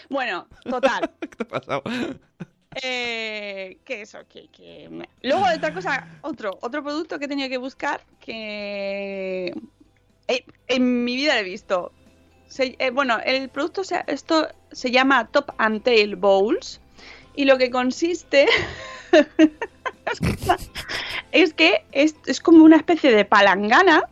[0.09, 1.11] Bueno, total.
[1.19, 1.83] ¿Qué te ha pasado?
[2.81, 4.89] Eh, que eso, que, que
[5.21, 9.53] Luego otra cosa, otro, otro producto que he tenido que buscar que
[10.29, 11.91] eh, en mi vida lo he visto.
[12.57, 16.79] Eh, bueno, el producto, se- esto se llama Top and Tail Bowls
[17.35, 18.47] y lo que consiste
[21.31, 24.03] es que es, como una especie de palangana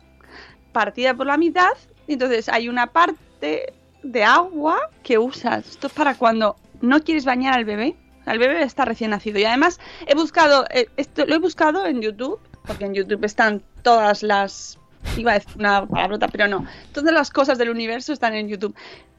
[0.72, 1.70] partida por la mitad
[2.06, 5.68] y entonces hay una parte de agua que usas.
[5.68, 7.96] Esto es para cuando no quieres bañar al bebé.
[8.26, 9.38] El bebé está recién nacido.
[9.38, 13.62] Y además he buscado, eh, esto lo he buscado en YouTube, porque en YouTube están
[13.82, 14.78] todas las.
[15.16, 16.66] Iba a decir una palabrota, pero no.
[16.92, 18.74] Todas las cosas del universo están en YouTube.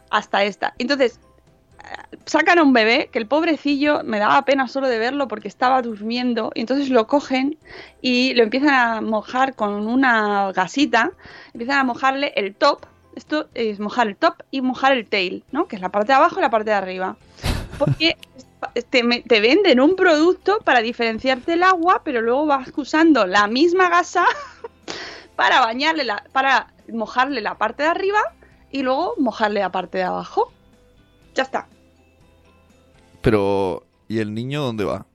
[0.10, 0.74] Hasta esta.
[0.80, 1.20] Entonces,
[1.84, 5.48] eh, sacan a un bebé que el pobrecillo me daba pena solo de verlo porque
[5.48, 6.52] estaba durmiendo.
[6.56, 7.58] Y entonces lo cogen
[8.02, 11.12] y lo empiezan a mojar con una gasita.
[11.54, 12.86] Empiezan a mojarle el top.
[13.16, 15.68] Esto es mojar el top y mojar el tail, ¿no?
[15.68, 17.18] Que es la parte de abajo y la parte de arriba.
[17.78, 18.18] Porque
[18.90, 23.90] te, te venden un producto para diferenciarte el agua, pero luego vas usando la misma
[23.90, 24.26] gasa
[25.40, 28.20] para bañarle, la, para mojarle la parte de arriba
[28.72, 30.52] y luego mojarle la parte de abajo.
[31.34, 31.70] Ya está.
[33.22, 35.06] Pero, ¿y el niño dónde va?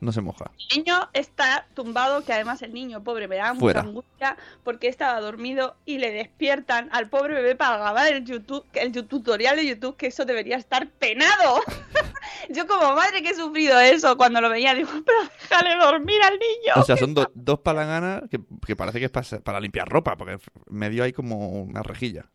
[0.00, 0.50] No se moja.
[0.70, 3.80] El niño está tumbado, que además el niño pobre me da mucha Fuera.
[3.80, 8.92] angustia porque estaba dormido y le despiertan al pobre bebé para grabar el YouTube, el
[8.92, 11.60] tu- tutorial de YouTube, que eso debería estar penado.
[12.50, 16.34] Yo como madre que he sufrido eso cuando lo veía, digo, pero déjale dormir al
[16.38, 16.74] niño.
[16.76, 20.16] O sea, son do- dos palanganas que, que parece que es para, para limpiar ropa,
[20.16, 22.26] porque en medio hay como una rejilla.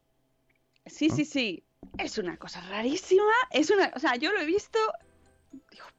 [0.86, 1.63] Sí, sí, sí.
[1.97, 3.23] Es una cosa rarísima.
[3.51, 3.91] Es una.
[3.95, 4.79] O sea, yo lo he visto.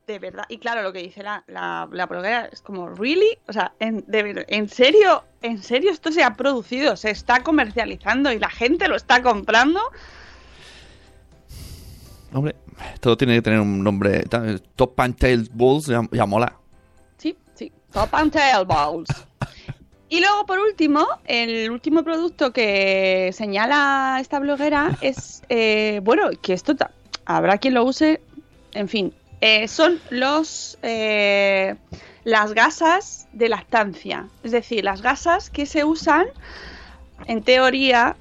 [0.07, 0.45] De verdad.
[0.49, 3.39] Y claro, lo que dice la, la, la bloguera es como, ¿really?
[3.49, 5.25] O sea, en, de ¿en serio?
[5.43, 6.97] ¿En serio esto se ha producido?
[6.97, 9.81] ¿Se está comercializando y la gente lo está comprando?
[12.33, 12.57] Hombre,
[13.01, 14.25] todo tiene que tener un nombre.
[14.77, 16.57] Top and Tail Balls ya, ya mola.
[17.17, 17.73] Sí, sí.
[17.93, 19.09] Top and tail balls.
[20.09, 26.53] Y luego, por último, el último producto que señala esta bloguera es, eh, bueno, que
[26.53, 26.75] esto
[27.25, 28.21] habrá quien lo use,
[28.73, 29.15] en fin,
[29.47, 31.75] eh, son los eh,
[32.25, 36.25] las gasas de lactancia, es decir, las gasas que se usan,
[37.27, 38.17] en teoría,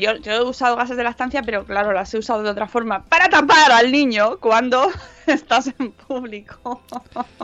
[0.00, 3.02] yo, yo he usado gasas de lactancia, pero claro, las he usado de otra forma,
[3.02, 4.88] para tapar al niño cuando
[5.26, 6.80] estás en público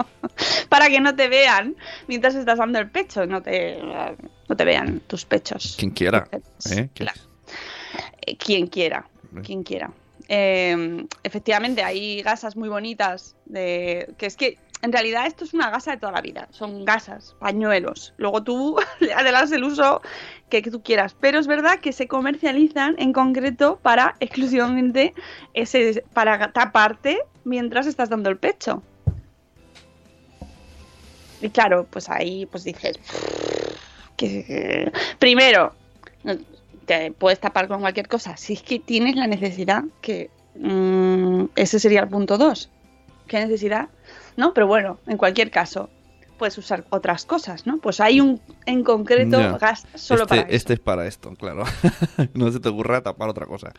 [0.69, 1.75] para que no te vean
[2.07, 3.83] mientras estás dando el pecho, no te,
[4.49, 5.75] no te vean tus pechos.
[5.77, 6.29] Quien quiera.
[6.71, 6.91] ¿eh?
[6.95, 7.21] Claro.
[8.25, 9.09] Eh, Quien quiera,
[9.43, 9.91] quien quiera.
[10.29, 15.71] Eh, efectivamente, hay gasas muy bonitas, de, que es que en realidad esto es una
[15.71, 18.13] gasa de toda la vida, son gasas, pañuelos.
[18.19, 20.03] Luego tú le das el uso
[20.51, 25.15] que, que tú quieras, pero es verdad que se comercializan en concreto para exclusivamente
[25.55, 28.83] ese, para taparte mientras estás dando el pecho.
[31.41, 32.99] Y claro, pues ahí pues dices
[34.17, 35.75] que primero
[36.87, 38.37] te puedes tapar con cualquier cosa.
[38.37, 42.71] Si es que tienes la necesidad, que mm, ese sería el punto 2.
[43.27, 43.89] ¿Qué necesidad?
[44.37, 44.55] ¿No?
[44.55, 45.91] Pero bueno, en cualquier caso,
[46.39, 47.79] puedes usar otras cosas, ¿no?
[47.79, 50.57] Pues hay un en concreto gas solo este, para eso.
[50.57, 51.65] este es para esto, claro.
[52.35, 53.73] no se te ocurra tapar otra cosa.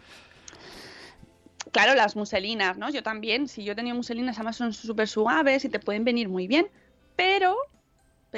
[1.72, 2.90] Claro, las muselinas, ¿no?
[2.90, 6.48] Yo también, si yo tenía muselinas, además son súper suaves y te pueden venir muy
[6.48, 6.68] bien,
[7.16, 7.56] pero,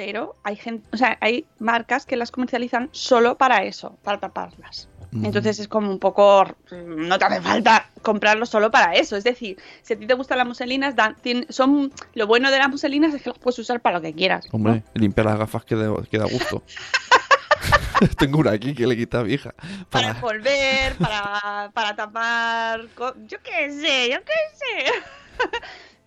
[0.02, 4.88] pero hay gente, o sea, hay marcas que las comercializan solo para eso, para taparlas.
[5.10, 5.26] Mm.
[5.26, 9.14] Entonces es como un poco, no te hace falta comprarlo solo para eso.
[9.14, 11.16] Es decir, si a ti te gustan las muselinas, dan-
[11.50, 14.46] son lo bueno de las muselinas es que las puedes usar para lo que quieras.
[14.46, 14.52] ¿no?
[14.56, 16.62] Hombre, limpiar las gafas que, da- que da gusto.
[18.18, 19.52] Tengo una aquí que le quita vieja.
[19.90, 20.10] para Para...
[20.12, 22.86] envolver, para, para tapar,
[23.26, 24.92] yo qué sé, yo qué sé.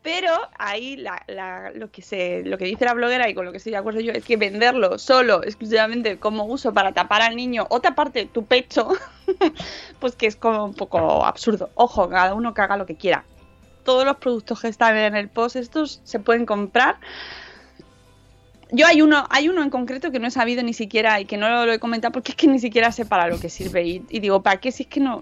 [0.03, 3.57] Pero ahí la- lo, que se, lo que dice la bloguera y con lo que
[3.57, 7.65] estoy de acuerdo yo es que venderlo solo, exclusivamente como uso para tapar al niño
[7.69, 8.89] o taparte tu pecho,
[9.99, 11.69] pues que es como un poco absurdo.
[11.75, 13.23] Ojo, cada uno que haga lo que quiera.
[13.85, 16.97] Todos los productos que están en el post estos se pueden comprar
[18.73, 21.37] yo hay uno, hay uno en concreto que no he sabido ni siquiera y que
[21.37, 23.85] no lo, he comentado porque es que ni siquiera sé para lo que sirve.
[23.85, 24.71] Y, digo, ¿para qué?
[24.71, 25.21] Si es que no.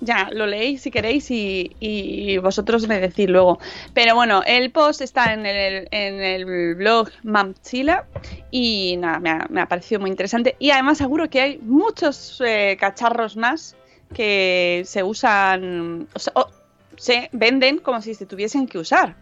[0.00, 3.58] Ya, lo leéis si queréis y, y vosotros me decís luego.
[3.94, 8.06] Pero bueno, el post está en el, en el blog Mamchila
[8.52, 10.54] y nada, me ha, me ha parecido muy interesante.
[10.60, 13.74] Y además, seguro que hay muchos eh, cacharros más
[14.14, 16.06] que se usan.
[16.14, 16.48] O sea, o
[16.96, 19.16] se venden como si se tuviesen que usar.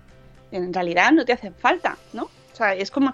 [0.50, 2.28] En realidad no te hacen falta, ¿no?
[2.62, 3.12] O sea, es como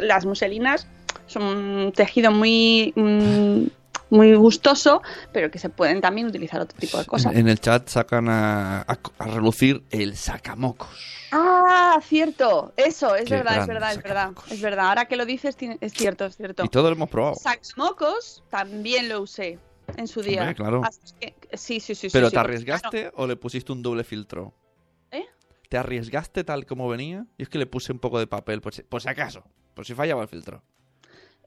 [0.00, 0.86] las muselinas
[1.26, 3.66] son un tejido muy mm,
[4.10, 7.34] muy gustoso, pero que se pueden también utilizar otro tipo de cosas.
[7.36, 10.88] En el chat sacan a, a- a relucir el sacamocos.
[11.30, 14.88] Ah, cierto, eso, es Qué verdad, es verdad, es verdad, es verdad.
[14.88, 16.64] Ahora que lo dices, es cierto, es cierto.
[16.64, 17.34] Y todo lo hemos probado.
[17.34, 19.58] Sacamocos también lo usé
[19.98, 20.40] en su día.
[20.40, 20.82] Hombre, claro.
[20.84, 22.08] Así que- sí, sí, sí.
[22.10, 24.54] ¿Pero sí, te sí, arriesgaste o le pusiste un doble filtro?
[25.68, 27.26] ¿Te arriesgaste tal como venía?
[27.36, 29.44] Y es que le puse un poco de papel, por si, por si acaso.
[29.74, 30.62] Por si fallaba el filtro.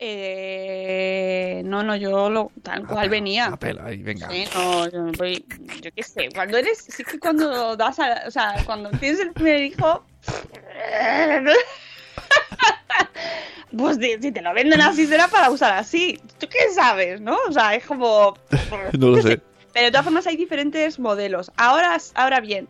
[0.04, 3.50] Eh, no, no, yo lo tal cual venía.
[3.52, 4.30] Papel, ahí, venga.
[4.30, 5.46] Sí, no, yo, me voy-
[5.82, 9.32] yo qué sé, cuando eres, sí que cuando das, a- o sea, cuando tienes el
[9.32, 10.04] primer hijo,
[13.78, 17.38] pues si, te lo venden así será para usar así, ¿tú qué sabes, no?
[17.48, 18.36] O sea, es como...
[18.98, 19.42] No lo sé.
[19.74, 21.50] Pero de todas formas hay diferentes modelos.
[21.56, 22.68] Ahora, ahora bien,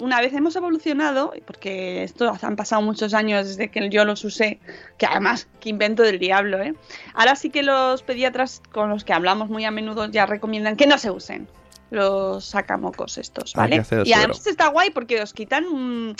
[0.00, 4.58] una vez hemos evolucionado, porque esto han pasado muchos años desde que yo los usé,
[4.98, 6.74] que además, que invento del diablo, ¿eh?
[7.14, 10.86] Ahora sí que los pediatras con los que hablamos muy a menudo ya recomiendan que
[10.86, 11.48] no se usen
[11.90, 13.76] los sacamocos estos, ¿vale?
[14.04, 14.50] Y además suero.
[14.50, 16.16] está guay porque os quitan un,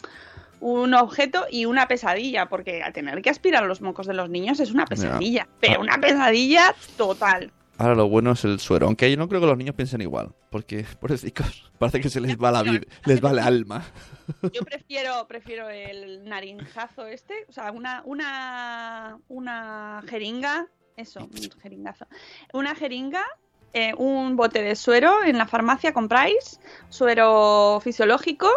[0.61, 4.61] un objeto y una pesadilla, porque al tener que aspirar los mocos de los niños
[4.61, 5.83] es una pesadilla, pero Ah.
[5.83, 7.51] una pesadilla total.
[7.79, 8.87] Ahora lo bueno es el suero.
[8.87, 10.33] Aunque yo no creo que los niños piensen igual.
[10.51, 13.85] Porque, pobrecicos, parece que se les va la vida, les va el alma.
[14.53, 22.07] Yo prefiero, prefiero el narinjazo este, o sea, una, una, una jeringa, eso, un jeringazo.
[22.53, 23.25] Una jeringa,
[23.73, 28.49] eh, un bote de suero en la farmacia compráis, suero fisiológico,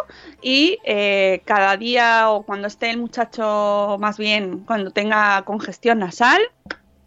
[0.42, 6.40] y eh, cada día o cuando esté el muchacho más bien, cuando tenga congestión nasal,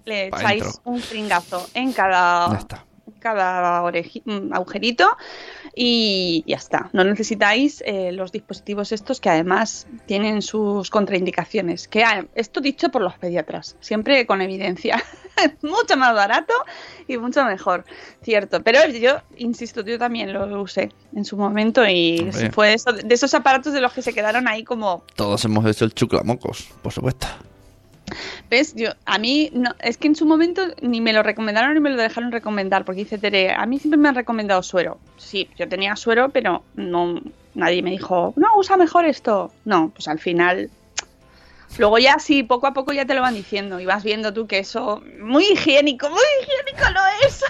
[0.06, 0.82] le Pa' echáis dentro.
[0.86, 2.86] un jeringazo en cada, está.
[3.20, 5.16] cada mm, agujerito
[5.76, 6.90] y ya está.
[6.94, 11.88] No necesitáis eh, los dispositivos estos que además tienen sus contraindicaciones.
[11.88, 12.04] Que
[12.36, 15.02] esto dicho por los pediatras, siempre con evidencia.
[15.64, 16.54] mucho más barato
[17.08, 17.86] y mucho mejor,
[18.22, 18.62] cierto.
[18.62, 23.34] Pero yo insisto, yo también lo usé en su momento y fue eso- de esos
[23.34, 27.26] aparatos de los que se quedaron ahí como Todos hemos hecho el chuclamocos, por supuesto.
[28.50, 28.74] ¿Ves?
[28.76, 31.90] Yo, a mí, no, es que en su momento ni me lo recomendaron ni me
[31.90, 35.00] lo dejaron recomendar, porque dice Tere, a mí siempre me han recomendado suero.
[35.18, 37.22] Sí, yo tenía suero, pero no
[37.56, 39.52] nadie me dijo, no, usa mejor esto.
[39.66, 40.70] No, pues al final.
[41.78, 44.46] Luego ya sí, poco a poco ya te lo van diciendo y vas viendo tú
[44.46, 47.44] que eso, muy higiénico, muy higiénico no es.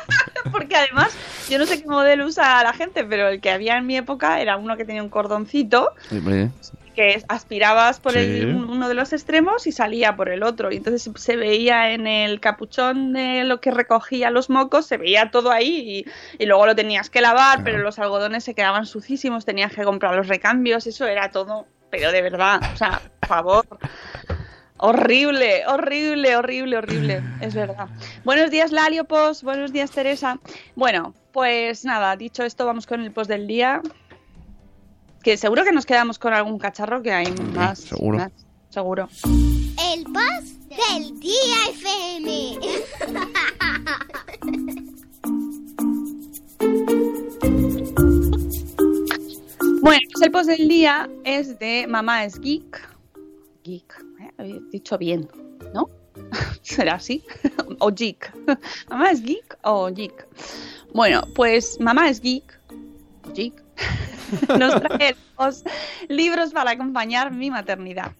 [0.52, 1.16] porque además,
[1.48, 4.40] yo no sé qué modelo usa la gente, pero el que había en mi época
[4.40, 6.50] era uno que tenía un cordoncito Hombre,
[6.94, 8.18] que aspirabas por Sí.
[8.18, 10.70] el, un- uno de los extremos y salía por el otro.
[10.72, 15.30] Y entonces se veía en el capuchón de lo que recogía los mocos, se veía
[15.30, 16.04] todo ahí
[16.38, 17.64] y, y luego lo tenías que lavar, Claro.
[17.64, 22.12] pero los algodones se quedaban sucísimos, tenías que comprar los recambios, eso era todo, pero
[22.12, 23.66] de verdad, o sea, por favor.
[24.82, 27.88] Horrible, horrible, horrible, horrible, es verdad.
[28.24, 30.38] Buenos días, Lalio Post, buenos días, Teresa.
[30.74, 33.82] Bueno, pues nada, dicho esto, vamos con el post del día.
[35.22, 37.80] Que seguro que nos quedamos con algún cacharro que hay más.
[37.80, 38.18] seguro.
[38.18, 38.32] más,
[38.70, 39.08] seguro.
[39.24, 42.58] El post del día FM.
[49.82, 52.86] Bueno, pues el post del día es de Mamá es Geek.
[53.64, 55.26] Geek, eh, he dicho bien,
[55.72, 55.88] ¿no?
[56.62, 57.24] ¿Será así?
[57.78, 58.30] o Geek.
[58.90, 60.28] ¿Mamá es Geek o Geek?
[60.92, 62.60] Bueno, pues Mamá es Geek.
[63.34, 63.59] Geek.
[64.58, 65.66] Nos trae el post
[66.08, 68.12] libros para acompañar mi maternidad.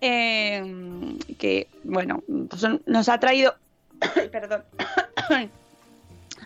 [0.00, 3.54] Eh, que, bueno, pues nos ha traído.
[4.32, 4.64] Perdón.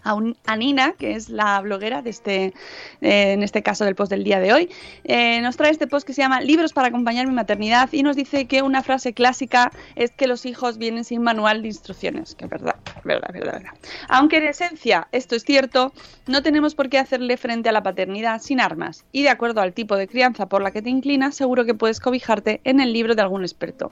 [0.07, 2.55] A, un- a Nina, que es la bloguera de este,
[3.01, 4.71] eh, en este caso del post del día de hoy,
[5.05, 8.15] eh, nos trae este post que se llama Libros para acompañar mi maternidad y nos
[8.15, 12.45] dice que una frase clásica es que los hijos vienen sin manual de instrucciones, que
[12.45, 13.73] es verdad, verdad, verdad, verdad.
[14.09, 15.93] Aunque en esencia esto es cierto,
[16.27, 19.73] no tenemos por qué hacerle frente a la paternidad sin armas y de acuerdo al
[19.73, 23.15] tipo de crianza por la que te inclinas, seguro que puedes cobijarte en el libro
[23.15, 23.91] de algún experto.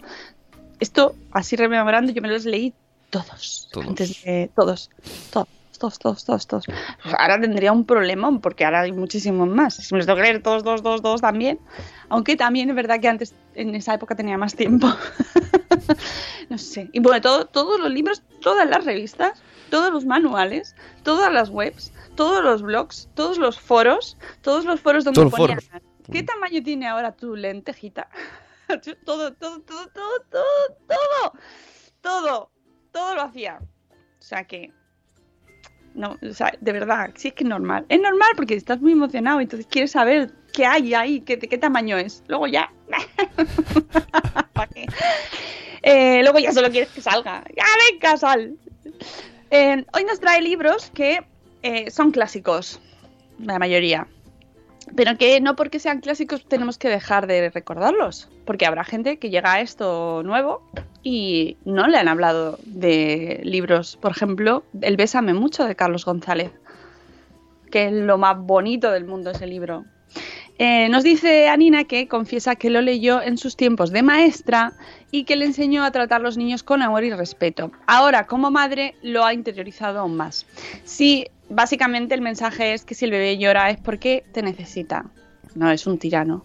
[0.80, 2.72] Esto, así rememorando, yo me los leí
[3.10, 3.68] todos.
[3.72, 3.86] Todos.
[3.88, 4.90] Antes de todos.
[5.32, 5.48] Todos.
[5.84, 6.64] Todos, todos, todos, todos.
[7.02, 9.74] Pues ahora tendría un problemón porque ahora hay muchísimos más.
[9.74, 11.60] Si me los tengo que leer todos, dos, dos, dos también.
[12.08, 14.86] Aunque también es verdad que antes, en esa época, tenía más tiempo.
[16.48, 16.88] no sé.
[16.94, 21.92] Y bueno, todo, todos los libros, todas las revistas, todos los manuales, todas las webs,
[22.14, 25.82] todos los blogs, todos los foros, todos los foros donde Todos ponían, foros.
[26.10, 28.08] ¿qué tamaño tiene ahora tu lentejita?
[29.04, 29.88] todo, todo, todo, todo,
[30.30, 31.32] todo, todo,
[32.00, 32.50] todo,
[32.90, 33.58] todo lo hacía.
[33.92, 34.72] O sea que
[35.94, 37.86] no, o sea, de verdad, sí es que es normal.
[37.88, 41.96] Es normal porque estás muy emocionado, entonces quieres saber qué hay ahí, qué, qué tamaño
[41.96, 42.22] es.
[42.28, 42.70] Luego ya.
[45.86, 47.44] Eh, luego ya solo quieres que salga.
[47.54, 48.56] ¡Ya venga, sal!
[49.50, 51.20] Eh, hoy nos trae libros que
[51.62, 52.80] eh, son clásicos,
[53.38, 54.08] la mayoría.
[54.96, 58.30] Pero que no porque sean clásicos tenemos que dejar de recordarlos.
[58.46, 60.62] Porque habrá gente que llega a esto nuevo
[61.04, 63.96] y no le han hablado de libros.
[64.00, 66.50] Por ejemplo, El Bésame mucho de Carlos González.
[67.70, 69.84] Que es lo más bonito del mundo ese libro.
[70.58, 74.72] Eh, nos dice Anina que confiesa que lo leyó en sus tiempos de maestra
[75.10, 77.72] y que le enseñó a tratar a los niños con amor y respeto.
[77.86, 80.46] Ahora, como madre, lo ha interiorizado aún más.
[80.84, 85.04] Sí, básicamente el mensaje es que si el bebé llora es porque te necesita.
[85.54, 86.44] No es un tirano.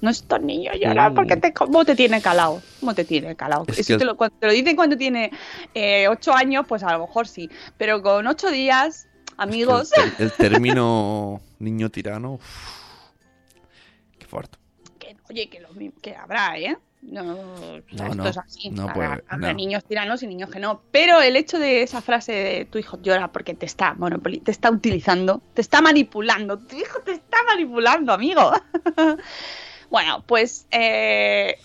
[0.00, 2.60] No estos niños lloran porque te, ¿cómo te tiene calado?
[2.80, 3.64] ¿Cómo te tiene calado?
[3.68, 5.30] Es Eso te, lo, cuando te lo dicen cuando tiene
[5.74, 7.48] eh, ocho años, pues a lo mejor sí.
[7.78, 9.90] Pero con ocho días, amigos...
[10.18, 12.34] El, término niño tirano.
[12.34, 13.10] uf,
[14.18, 14.58] qué fuerte.
[14.98, 16.76] que, oye, que, mi- que habrá, ¿eh?
[17.02, 18.70] No, No, esto no, es así.
[18.70, 20.82] no Habrá- niños tiranos y niños que no.
[20.90, 24.50] Pero el hecho de esa frase de tu hijo llora porque te está monopoli te
[24.50, 26.58] está utilizando, te está manipulando.
[26.58, 28.50] Tu hijo te está manipulando, amigo.
[29.90, 31.58] bueno, pues eh,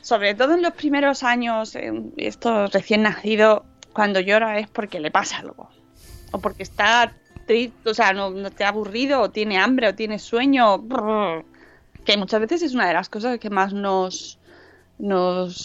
[0.00, 3.62] sobre todo en los primeros años, en estos recién nacidos,
[3.92, 5.68] cuando llora es porque le pasa algo.
[6.32, 7.12] O porque está
[7.46, 10.78] triste, o sea, no, no te ha aburrido, o tiene hambre, o tiene sueño.
[10.78, 11.44] brrr,
[12.04, 14.38] que muchas veces es una de las cosas que más nos,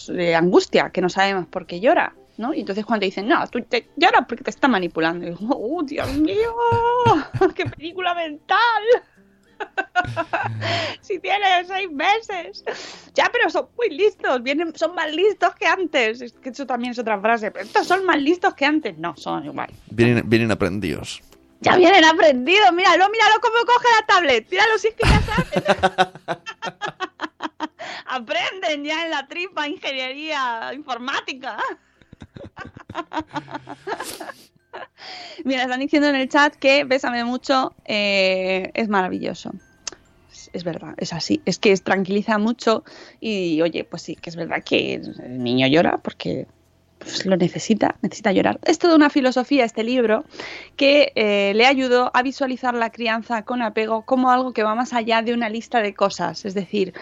[0.10, 2.14] eh, angustia, que no sabemos por qué llora.
[2.38, 2.54] ¿no?
[2.54, 5.26] Y entonces cuando dicen, no, tú te lloras porque te está manipulando.
[5.26, 6.54] Y digo, ¡oh, Dios mío!
[7.56, 8.84] ¡Qué película mental!
[11.02, 12.64] si tiene seis meses.
[13.14, 14.44] Ya, pero son muy listos.
[14.44, 16.22] Vienen, son más listos que antes.
[16.22, 17.52] Es que eso también es otra frase.
[17.52, 18.98] Pero estos son más listos que antes.
[18.98, 19.72] No, son igual.
[19.90, 21.22] Vienen, vienen aprendidos.
[21.62, 22.74] Ya vienen aprendidos.
[22.74, 24.50] Míralo, míralo cómo coge la tablet.
[24.50, 25.64] Míralo si es que ya saben.
[28.08, 31.58] Aprenden ya en la tripa ingeniería informática.
[35.46, 39.52] Mira, están diciendo en el chat que Bésame mucho eh, es maravilloso.
[40.54, 41.42] Es, verdad, es así.
[41.46, 42.84] Es que tranquiliza mucho
[43.20, 46.48] y, oye, pues sí, que es verdad que el niño llora porque
[47.00, 48.60] pues, lo necesita, necesita llorar.
[48.64, 50.24] Es toda una filosofía este libro
[50.78, 54.94] que eh, le ayudó a visualizar la crianza con apego como algo que va más
[54.94, 56.46] allá de una lista de cosas.
[56.46, 56.94] Es decir,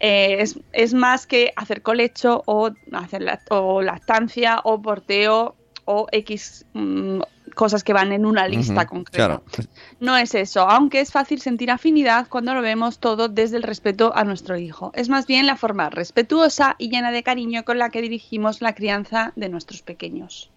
[0.00, 5.54] eh, es, es más que hacer colecho o, hacer la- o lactancia o porteo
[5.92, 7.20] o X mm,
[7.54, 9.42] cosas que van en una lista concreta.
[9.50, 9.70] Claro.
[10.00, 14.12] No es eso, aunque es fácil sentir afinidad cuando lo vemos todo desde el respeto
[14.14, 14.90] a nuestro hijo.
[14.94, 18.74] Es más bien la forma respetuosa y llena de cariño con la que dirigimos la
[18.74, 20.50] crianza de nuestros pequeños.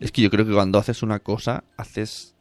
[0.00, 2.34] Es que yo creo que cuando haces una cosa, haces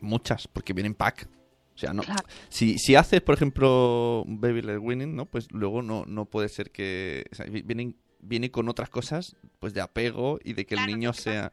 [0.00, 1.28] muchas, porque vienen pack.
[1.74, 2.02] O sea, no.
[2.02, 2.22] Claro.
[2.48, 5.26] Si, si haces, por ejemplo, Baby Led Winning, ¿no?
[5.26, 7.24] Pues luego no, no puede ser que.
[7.32, 10.86] o sea, vi- vienen, viene con otras cosas, pues de apego y de que el
[10.86, 11.52] niño que sea.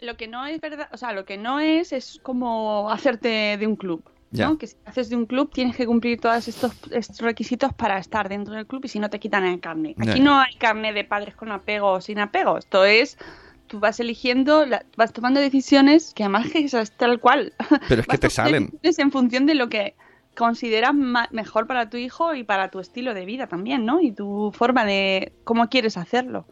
[0.00, 3.66] Lo que no es verdad, o sea, lo que no es es como hacerte de
[3.66, 4.02] un club.
[4.32, 4.48] Ya.
[4.48, 4.58] ¿no?
[4.58, 8.28] Que si haces de un club tienes que cumplir todos estos, estos requisitos para estar
[8.28, 9.94] dentro del club y si no te quitan el carne.
[9.98, 10.12] Ya.
[10.12, 12.56] Aquí no hay carne de padres con apego o sin apego.
[12.56, 13.18] Esto es,
[13.66, 17.52] tú vas eligiendo, la- vas tomando decisiones que además que es tal cual.
[17.88, 18.70] Pero es que Vas te salen.
[18.82, 19.96] en función de lo que
[20.40, 24.00] consideras mejor para tu hijo y para tu estilo de vida también, ¿no?
[24.00, 26.46] Y tu forma de cómo quieres hacerlo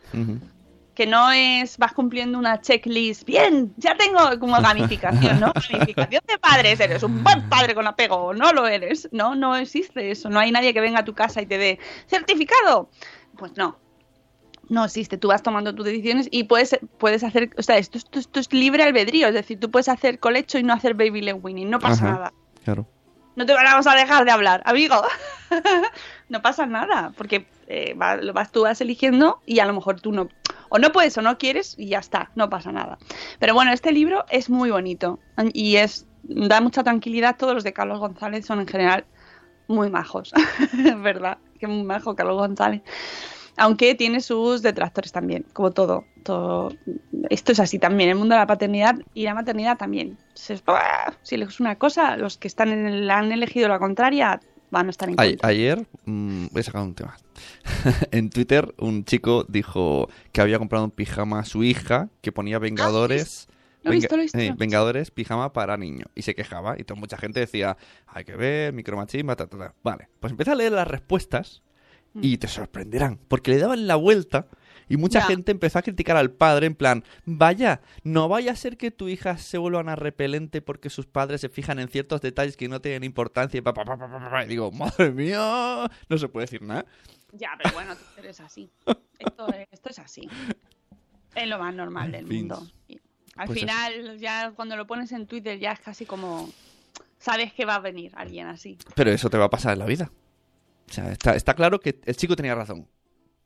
[0.95, 5.53] que no es vas cumpliendo una checklist, bien, ya tengo como gamificación, ¿no?
[5.55, 9.55] Gamificación de padres, eres un buen padre con apego, o no lo eres, no, no
[9.55, 11.79] existe eso, no hay nadie que venga a tu casa y te dé
[12.09, 12.91] certificado,
[13.37, 13.79] pues no,
[14.69, 18.19] no existe, tú vas tomando tus decisiones y puedes, puedes hacer, o sea, esto, esto,
[18.19, 21.37] esto es libre albedrío, es decir, tú puedes hacer colecho y no hacer baby led
[21.41, 22.13] winning, no pasa Ajá.
[22.13, 22.33] nada.
[22.65, 22.87] Claro.
[23.39, 25.01] No te vamos a dejar de hablar, amigo.
[26.29, 30.01] no pasa nada, porque eh, va- lo vas, tú vas eligiendo y a lo mejor
[30.01, 30.29] tú no,
[30.71, 32.99] o no puedes o no quieres y ya está, no pasa nada.
[33.39, 35.21] Pero bueno, este libro es muy bonito
[35.53, 37.37] y es da mucha tranquilidad.
[37.39, 39.05] Todos los de Carlos González son en general
[39.69, 40.33] muy majos,
[40.85, 42.83] es verdad, que muy majo Carlos González.
[43.59, 46.73] Aunque tiene sus detractores también, como todo, todo.
[47.29, 50.17] Esto es así también, el mundo de la paternidad y la maternidad también.
[50.35, 50.61] Se-.
[51.23, 54.41] Si es una cosa, los que están en el- han elegido la contraria
[54.71, 55.49] van a estar en A- contra.
[55.49, 57.17] ayer mm, voy a sacar un tema.
[58.11, 62.59] en Twitter un chico dijo que había comprado un pijama a su hija que ponía
[62.59, 63.49] Vengadores.
[63.51, 63.55] Ah,
[63.85, 64.39] Lo he visto, lo he visto.
[64.39, 66.07] eh, Vengadores, pijama para niño.
[66.15, 66.77] Y se quejaba.
[66.79, 69.75] Y toda mucha gente decía, hay que ver, micromachismo, ta, ta, ta.
[69.83, 71.63] Vale, pues empieza a leer las respuestas
[72.23, 73.19] y te sorprenderán.
[73.29, 74.47] Porque le daban la vuelta
[74.89, 75.27] y mucha Ya.
[75.27, 79.09] gente empezó a criticar al padre en plan, vaya, no vaya a ser que tu
[79.09, 82.81] hija se vuelva una repelente porque sus padres se fijan en ciertos detalles que no
[82.81, 83.59] tienen importancia.
[83.59, 84.45] Y, pa, pa, pa, pa, pa, pa.
[84.45, 86.87] Y digo, madre mía, no se puede decir nada.
[87.33, 88.71] Ya, pero bueno, eres así.
[89.19, 90.29] Esto, esto es así.
[91.35, 92.39] Es lo más normal del fin.
[92.49, 92.67] mundo.
[93.37, 96.51] Al Pues final, ya cuando lo pones en Twitter, ya es casi como.
[97.19, 98.79] Sabes que va a venir alguien así.
[98.95, 100.11] Pero eso te va a pasar en la vida.
[100.89, 102.89] O sea, está, está claro que el chico tenía razón.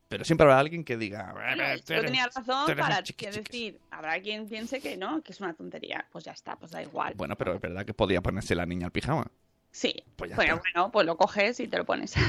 [0.08, 1.32] Pero siempre habrá alguien que diga...
[1.32, 3.44] Bueno, "Eh, el tú chico eres- tenía razón para chiqui que chiquis".
[3.50, 6.06] decir, habrá quien piense que no, que es una tontería.
[6.12, 7.14] Pues ya está, pues da igual.
[7.16, 9.26] Bueno, pero es verdad que podía ponerse la niña al pijama.
[9.70, 10.62] Sí, Pues ya pero está.
[10.74, 12.14] bueno, pues lo coges y te lo pones.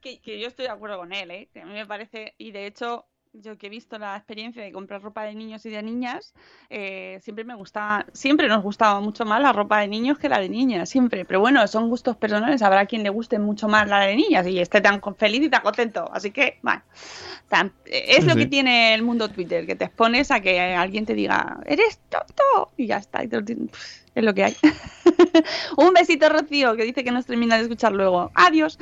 [0.00, 1.48] que, que yo estoy de acuerdo con él, ¿eh?
[1.52, 4.72] Que a mí me parece, y de hecho, yo que he visto la experiencia de
[4.72, 6.34] comprar ropa de niños y de niñas,
[6.68, 10.38] eh, siempre me gustaba, siempre nos gustaba mucho más la ropa de niños que la
[10.38, 11.24] de niñas, siempre.
[11.24, 14.58] Pero bueno, son gustos personales, habrá quien le guste mucho más la de niñas y
[14.58, 16.08] esté tan feliz y tan contento.
[16.12, 16.82] Así que, bueno,
[17.48, 18.38] tan- es Sí, lo sí.
[18.40, 22.72] que tiene el mundo Twitter, que te expones a que alguien te diga, eres tonto,
[22.76, 23.24] y ya está.
[23.24, 24.56] y te lo tien- pff, es lo que hay.
[25.76, 28.30] Un besito, Rocío, que dice que nos termina de escuchar luego.
[28.34, 28.78] Adiós.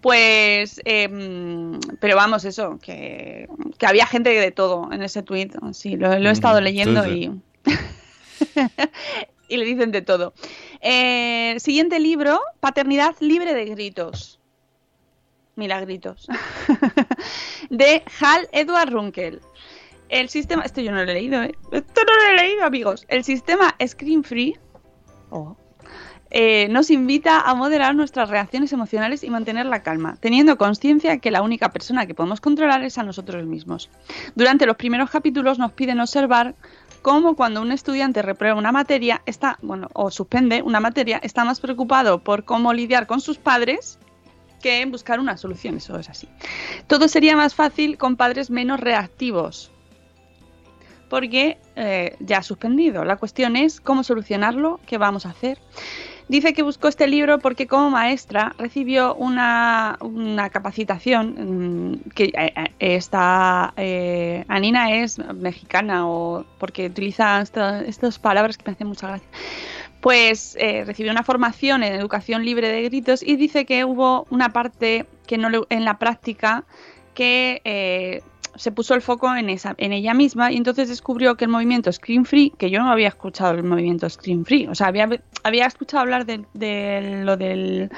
[0.00, 3.48] Pues, em, pero vamos, eso, que,
[3.78, 5.50] que había gente de todo en ese tweet.
[5.72, 7.10] Sí, lo, lo he estado Mm, leyendo sí,
[7.66, 7.70] y.
[9.48, 10.34] y le dicen de todo.
[10.80, 14.38] Eh, siguiente libro: Paternidad libre de gritos.
[15.56, 16.28] milagritos.
[17.70, 19.40] de Hal Edward Runkel.
[20.08, 21.52] El sistema, esto yo no lo he leído, ¿eh?
[21.72, 23.04] Esto no lo he leído, amigos.
[23.08, 24.56] El sistema Screen Free
[25.30, 25.56] oh,
[26.30, 31.30] eh, nos invita a moderar nuestras reacciones emocionales y mantener la calma, teniendo conciencia que
[31.30, 33.88] la única persona que podemos controlar es a nosotros mismos.
[34.34, 36.54] Durante los primeros capítulos nos piden observar
[37.00, 41.60] cómo cuando un estudiante reprueba una materia está, bueno, o suspende una materia, está más
[41.60, 43.98] preocupado por cómo lidiar con sus padres
[44.60, 45.76] que en buscar una solución.
[45.76, 46.28] Eso es así.
[46.86, 49.70] Todo sería más fácil con padres menos reactivos.
[51.08, 53.04] Porque eh, ya ha suspendido.
[53.04, 55.58] La cuestión es cómo solucionarlo, qué vamos a hacer.
[56.28, 62.52] Dice que buscó este libro porque como maestra recibió una, una capacitación mm, que eh,
[62.54, 68.88] eh, está eh, Anina es mexicana o porque utiliza esta- estas palabras que me hacen
[68.88, 69.28] mucha gracia.
[70.02, 70.56] Pues
[70.86, 75.38] recibió una formación en educación libre de gritos y dice que hubo una parte que
[75.38, 76.64] no en la práctica
[77.14, 78.22] que
[78.56, 81.92] se puso el foco en, esa, en ella misma y entonces descubrió que el movimiento
[81.92, 85.08] Screen Free, que yo no había escuchado el movimiento Screen Free, o sea, había,
[85.42, 87.90] había escuchado hablar de, de lo del...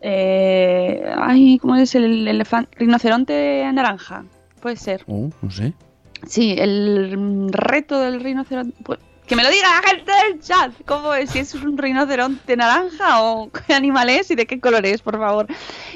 [0.00, 2.70] eh, ay, ¿cómo es el elefante?
[2.78, 4.24] Rinoceronte naranja,
[4.60, 5.02] puede ser.
[5.06, 5.72] Oh, no sé.
[6.26, 8.76] Sí, el reto del rinoceronte.
[8.82, 10.72] pues, que me lo diga la gente del chat.
[10.84, 11.30] ¿Cómo es?
[11.30, 15.18] Si es un rinoceronte naranja o qué animal es y de qué color es, por
[15.18, 15.46] favor.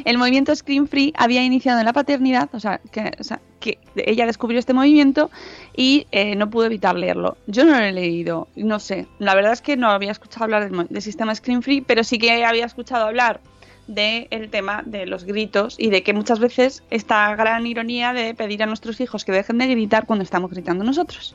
[0.04, 3.78] El movimiento Screen Free había iniciado en la paternidad, o sea, que, o sea, que
[3.94, 5.30] ella descubrió este movimiento
[5.76, 7.36] y eh, no pudo evitar leerlo.
[7.46, 9.06] Yo no lo he leído, no sé.
[9.18, 12.44] La verdad es que no había escuchado hablar del sistema Screen Free, pero sí que
[12.44, 13.40] había escuchado hablar
[13.86, 18.62] del tema de los gritos y de que muchas veces esta gran ironía de pedir
[18.62, 21.34] a nuestros hijos que dejen de gritar cuando estamos gritando nosotros.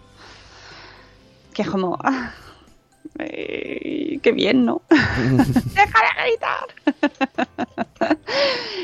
[1.55, 1.97] Que es como...
[2.03, 2.31] ah,
[3.19, 4.81] eh, qué bien, ¿no?
[4.89, 6.67] ¡Deja de gritar!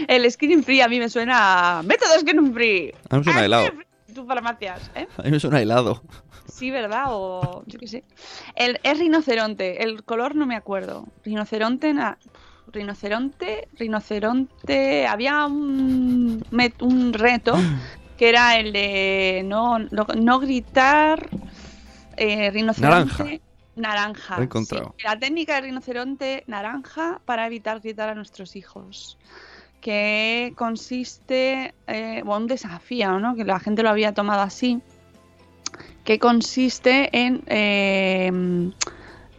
[0.07, 2.93] El Screen Free a mí me suena a método Screen Free.
[3.09, 3.69] A mí me suena a helado.
[4.13, 5.07] Tus farmacias, ¿eh?
[5.17, 6.01] A mí me suena a helado.
[6.51, 7.05] Sí, ¿verdad?
[7.09, 8.03] O yo qué sé.
[8.55, 9.84] El, es rinoceronte.
[9.84, 11.07] El color no me acuerdo.
[11.24, 11.93] Rinoceronte.
[11.93, 12.17] na-
[12.72, 13.67] Rinoceronte.
[13.78, 15.07] Rinoceronte.
[15.07, 17.53] Había un, met- un reto
[18.17, 21.30] que era el de no, no, no gritar.
[22.18, 23.14] Eh, rinoceronte.
[23.14, 23.41] Naranja.
[23.76, 24.38] Naranja.
[24.39, 24.95] He encontrado.
[24.97, 25.03] sí.
[25.03, 29.18] La técnica de rinoceronte naranja para evitar gritar a nuestros hijos
[29.82, 33.36] que consiste, eh, bueno, un desafío, ¿no?
[33.36, 34.80] Que la gente lo había tomado así,
[36.03, 38.72] que consiste en, eh,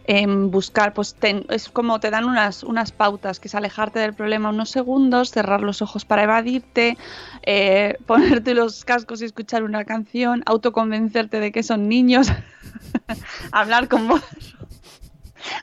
[0.05, 4.49] en buscar, pues es como te dan unas, unas pautas, que es alejarte del problema
[4.49, 6.97] unos segundos, cerrar los ojos para evadirte,
[7.43, 12.31] eh, ponerte los cascos y escuchar una canción, autoconvencerte de que son niños,
[13.51, 14.23] hablar con voz.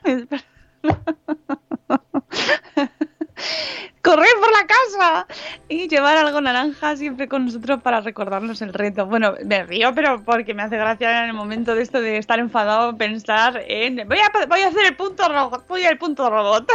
[4.11, 5.27] correr por la casa
[5.69, 9.07] y llevar algo naranja siempre con nosotros para recordarnos el reto.
[9.07, 12.41] Bueno, me río, pero porque me hace gracia en el momento de esto de estar
[12.41, 16.71] enfadado pensar en voy a, voy a hacer el punto robot, voy al punto robot.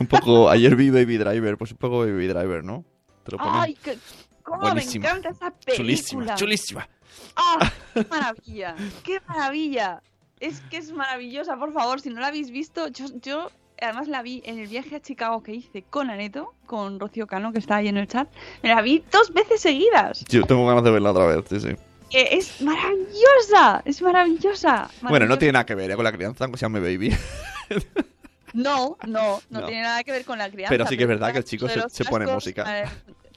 [0.00, 0.50] Un poco.
[0.50, 2.84] Ayer vi Baby Driver, pues un poco Baby Driver, ¿no?
[3.24, 3.38] Te lo.
[3.40, 3.98] Ay, qué,
[4.42, 5.04] cómo Buenísima.
[5.04, 5.76] me encanta esa película.
[5.76, 6.88] chulísima, chulísima.
[7.34, 7.72] ¡Ah!
[7.94, 8.74] ¡Qué maravilla!
[9.02, 10.02] ¡Qué maravilla!
[10.38, 13.50] Es que es maravillosa, por favor, si no la habéis visto, yo, yo
[13.80, 17.52] además la vi en el viaje a Chicago que hice con Aneto, con Rocío Cano,
[17.52, 18.28] que está ahí en el chat,
[18.62, 20.24] me la vi dos veces seguidas.
[20.28, 21.68] Yo tengo ganas de verla otra vez, sí, sí.
[22.10, 24.88] Eh, es maravillosa, es maravillosa.
[25.02, 25.94] Bueno, no tiene nada que ver ¿eh?
[25.96, 27.14] con la crianza, aunque se llame Baby.
[28.54, 29.66] No, no, no, No.
[29.66, 30.70] tiene nada que ver con la crianza.
[30.70, 32.80] Pero sí que es verdad que el chico se- se pone música.
[32.82, 32.88] eh,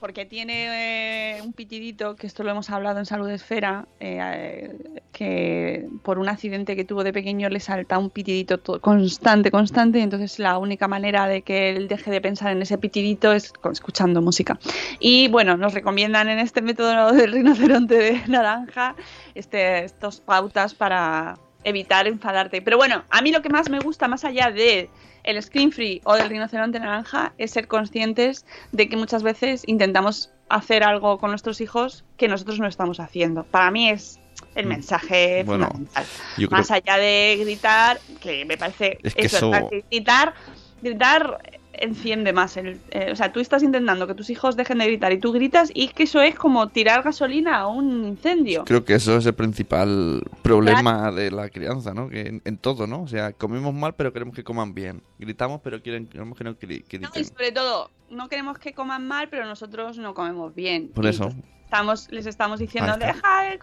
[0.01, 5.01] porque tiene eh, un pitidito, que esto lo hemos hablado en Salud Esfera, eh, eh,
[5.13, 9.99] que por un accidente que tuvo de pequeño le salta un pitidito to- constante, constante,
[9.99, 13.53] y entonces la única manera de que él deje de pensar en ese pitidito es
[13.71, 14.59] escuchando música.
[14.99, 18.95] Y bueno, nos recomiendan en este método del rinoceronte de naranja
[19.35, 22.61] este, estos pautas para evitar enfadarte.
[22.61, 24.89] Pero bueno, a mí lo que más me gusta, más allá de
[25.23, 30.31] el screen free o del rinoceronte naranja, es ser conscientes de que muchas veces intentamos
[30.49, 33.43] hacer algo con nuestros hijos que nosotros no estamos haciendo.
[33.43, 34.19] Para mí es
[34.55, 35.45] el mensaje Mm.
[35.45, 36.05] Bueno, fundamental.
[36.37, 40.33] Yo creo Más allá de gritar, que me parece Es que eso, eso- gritar,
[40.81, 41.37] gritar
[41.81, 45.11] enciende más el, eh, o sea, tú estás intentando que tus hijos dejen de gritar
[45.11, 48.63] y tú gritas y que eso es como tirar gasolina a un incendio.
[48.65, 52.09] Creo que eso es el principal problema de la crianza, ¿no?
[52.09, 53.03] Que en, en todo, ¿no?
[53.03, 55.01] O sea, comemos mal, pero queremos que coman bien.
[55.19, 57.25] Gritamos, pero quieren, queremos que no gri- que No, y griten.
[57.25, 60.89] sobre todo, no queremos que coman mal, pero nosotros no comemos bien.
[60.93, 61.33] Por eso.
[61.71, 63.57] Estamos, les estamos diciendo, deja de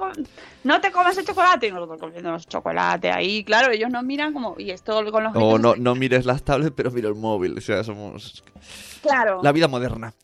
[0.64, 1.66] no te comas el chocolate.
[1.66, 3.44] Y nosotros comiendo chocolate ahí.
[3.44, 6.72] Claro, ellos nos miran como, y esto con los O no, no mires las tablets,
[6.74, 7.58] pero mira el móvil.
[7.58, 8.42] O sea, somos
[9.02, 9.40] Claro.
[9.42, 10.14] la vida moderna.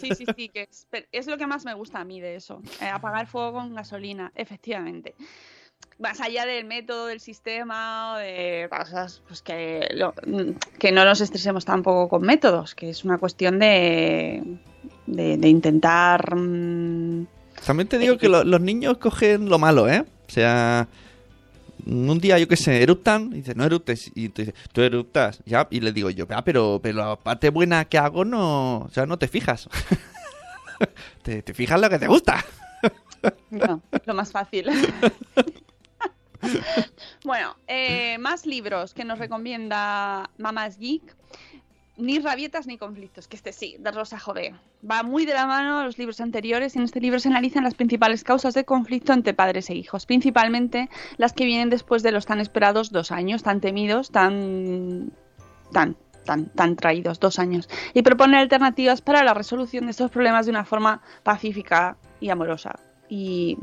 [0.00, 2.34] Sí, sí, sí, que es, pero es lo que más me gusta a mí de
[2.34, 2.60] eso.
[2.80, 5.14] eh, apagar fuego con gasolina, efectivamente.
[6.00, 10.14] Más allá del método, del sistema, de cosas, pues que, lo-
[10.80, 14.42] que no nos estresemos tampoco con métodos, que es una cuestión de,
[15.06, 16.36] de, de intentar...
[16.36, 17.26] mm,
[17.66, 20.04] También te digo que lo- los niños cogen lo malo, ¿eh?
[20.28, 20.86] O sea,
[21.86, 25.40] un día, yo qué sé, eruptan, y dices, no eruptes, y tú dices, tú eruptas,
[25.46, 28.90] ya, y le digo yo, "Ah, pero, pero la parte buena que hago no, o
[28.90, 29.68] sea, no te fijas.
[31.22, 32.44] te, te fijas lo que te gusta.
[33.50, 34.64] No, lo más fácil.
[37.24, 41.02] bueno, eh, más libros que nos recomienda Mamás Geek.
[42.00, 44.54] Ni rabietas ni conflictos, que este sí, de Rosa Jové.
[44.88, 47.64] Va muy de la mano a los libros anteriores y en este libro se analizan
[47.64, 50.88] las principales causas de conflicto entre padres e hijos, principalmente
[51.18, 55.12] las que vienen después de los tan esperados dos años, tan temidos, tan...
[55.72, 60.44] tan tan, tan traídos, dos años, y propone alternativas para la resolución de estos problemas
[60.44, 62.78] de una forma pacífica y amorosa.
[63.08, 63.56] Y,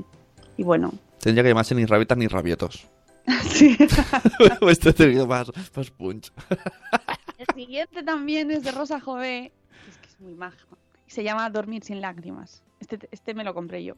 [0.58, 2.88] y bueno, Tendría que llamarse ni rabietas ni rabietos.
[3.50, 3.78] sí.
[4.70, 6.32] Esto tendría más, más punch.
[7.50, 9.52] El siguiente también es de Rosa Jové,
[9.84, 10.58] que es que es muy maja,
[11.08, 12.62] se llama Dormir sin lágrimas.
[12.80, 13.96] Este, este me lo compré yo.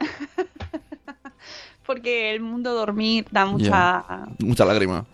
[1.86, 4.04] Porque el mundo dormir da mucha...
[4.38, 5.06] Mucha lágrima.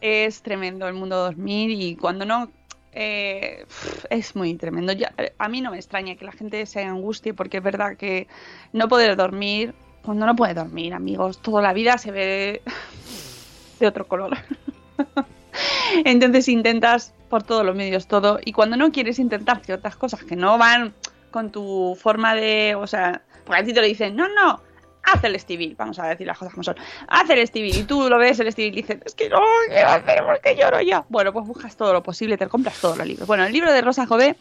[0.00, 2.50] Es tremendo el mundo dormir y cuando no...
[2.92, 3.66] eh,
[4.10, 4.92] es muy tremendo.
[4.92, 8.28] Ya- a mí no me extraña que la gente se angustie porque es verdad que
[8.72, 12.62] no poder dormir, cuando no puede dormir, amigos, toda la vida se ve
[13.80, 14.36] de otro color.
[16.04, 20.36] Entonces intentas por todos los medios todo y cuando no quieres intentar ciertas cosas que
[20.36, 20.94] no van
[21.30, 24.60] con tu forma de, o sea, porque a ti te lo dicen, no, no,
[25.06, 26.76] haz el Stevie, vamos a decir las cosas como son,
[27.08, 29.88] haz el Stevie y tú lo ves el Stevie y dices, es que no quiero
[29.88, 31.04] hacer porque lloro ya.
[31.08, 33.26] Bueno, pues buscas todo lo posible, te compras todos los libros.
[33.26, 34.36] Bueno, el libro de Rosa Jové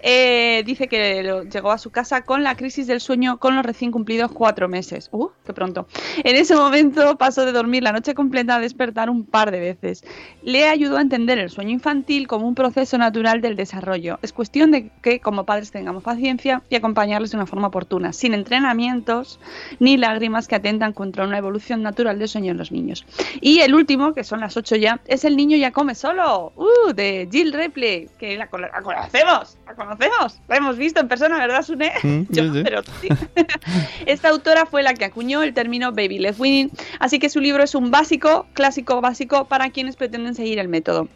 [0.00, 3.90] eh, dice que llegó a su casa con la crisis del sueño con los recién
[3.90, 5.08] cumplidos cuatro meses.
[5.12, 5.86] ¡Uh, qué pronto!
[6.22, 10.04] En ese momento pasó de dormir la noche completa a despertar un par de veces.
[10.42, 14.18] Le ayudó a entender el sueño infantil como un proceso natural del desarrollo.
[14.22, 18.34] Es cuestión de que como padres tengamos paciencia y acompañarles de una forma oportuna, sin
[18.34, 19.40] entrenamientos
[19.78, 23.04] ni lágrimas que atentan contra una evolución natural del sueño en los niños.
[23.40, 26.92] Y el último, que son las ocho ya, es El niño ya come solo, ¡Uh!
[26.94, 31.38] de Jill Ripley, que la, cono- la conocemos, la conocemos, la hemos visto en persona,
[31.38, 31.92] ¿verdad, Sune?
[32.02, 33.08] Mm, Yo, sí, pero sí.
[34.06, 37.62] Esta autora fue la que acuñó el término baby led winning, así que su libro
[37.62, 41.08] es un básico, clásico básico para quienes pretenden seguir el método.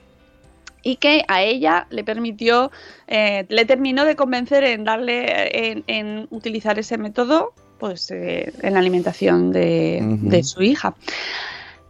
[0.86, 2.70] Y que a ella le permitió,
[3.06, 7.54] eh, le terminó de convencer en darle, eh, en, en utilizar ese método,
[7.84, 10.30] pues eh, en la alimentación de, Ujú.
[10.30, 10.94] de su hija.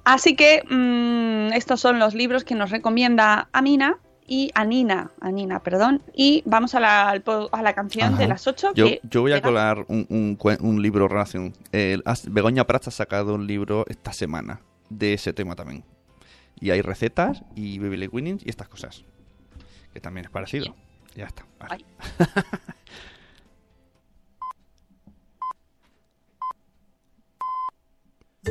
[0.02, 6.02] Así que mm, estos son los libros que nos recomienda Amina y Anina, Anina, perdón.
[6.12, 8.18] Y vamos a la, a la canción Ajá.
[8.22, 8.72] de las 8.
[8.74, 11.52] Yo, yo voy a colar un, un, un libro relación.
[11.70, 15.84] El- has- Begoña Prats ha sacado un libro esta semana de ese tema también.
[16.58, 19.04] Y hay recetas y baby winnings y estas cosas.
[19.92, 20.74] Que también es parecido.
[21.14, 21.46] Ya está.
[21.60, 21.84] vale.
[28.46, 28.50] Y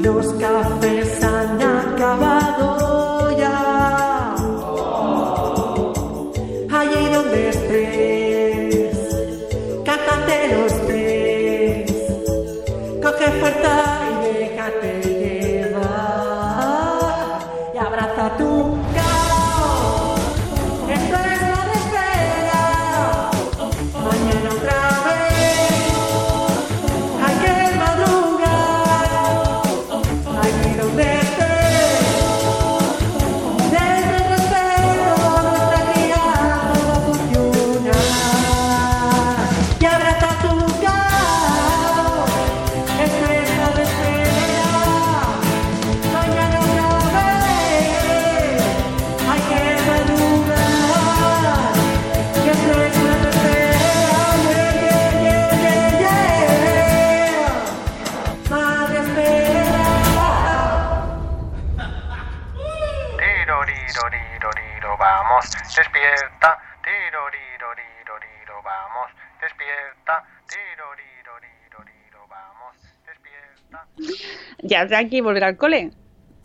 [0.00, 4.34] los cafés han acabado ya.
[6.72, 8.98] Allí donde estés,
[9.84, 11.92] cántate los tres.
[13.00, 13.74] Coge fuerza
[14.10, 14.90] y déjate
[15.62, 16.10] llevar.
[17.72, 18.50] Y abraza tu
[74.80, 75.90] Ya de aquí volver al cole.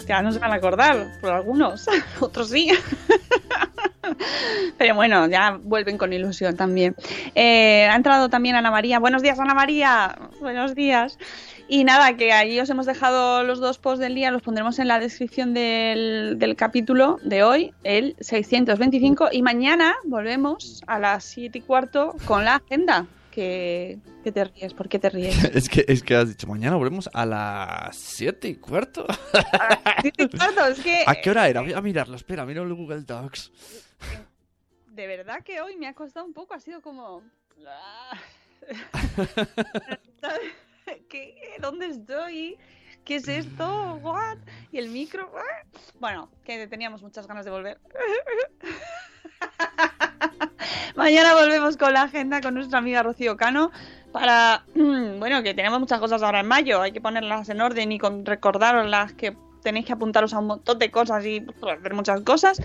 [0.08, 1.88] Ya no se van a acordar, por algunos,
[2.20, 2.70] otros sí.
[4.78, 6.96] Pero bueno, ya vuelven con ilusión también.
[7.34, 9.00] Eh, ha entrado también Ana María.
[9.00, 10.18] Buenos días, Ana María.
[10.42, 11.18] Buenos días.
[11.70, 14.90] Y nada, que ahí os hemos dejado los dos posts del día, los pondremos en
[14.90, 19.30] la descripción del, del capítulo de hoy, el 625.
[19.32, 23.08] Y mañana volvemos a las 7 y cuarto con la agenda.
[23.36, 25.36] Que, que te ríes, ¿por qué te ríes?
[25.54, 29.06] Es que, es que has dicho, mañana volvemos a las 7 y cuarto.
[30.02, 31.60] Siete y cuarto, es que ¿A qué hora era?
[31.60, 33.52] Voy a mirarlo, espera, miro el Google Docs.
[34.88, 37.24] de verdad que hoy me ha costado un poco, ha sido como...
[37.68, 38.18] ah.
[41.10, 41.36] ¿Qué?
[41.60, 42.58] ¿Dónde estoy?
[43.04, 43.96] ¿Qué es esto?
[44.02, 44.38] ¿What?
[44.72, 45.30] ¿Y el micro?
[46.00, 47.80] Bueno, que teníamos muchas ganas de volver.
[50.96, 53.72] Mañana volvemos con la agenda con nuestra amiga Rocío Cano
[54.12, 58.00] para, bueno, que tenemos muchas cosas ahora en mayo, hay que ponerlas en orden y
[58.00, 59.36] con recordaros las que
[59.66, 62.62] tenéis que apuntaros a un montón de cosas y pues, hacer muchas cosas.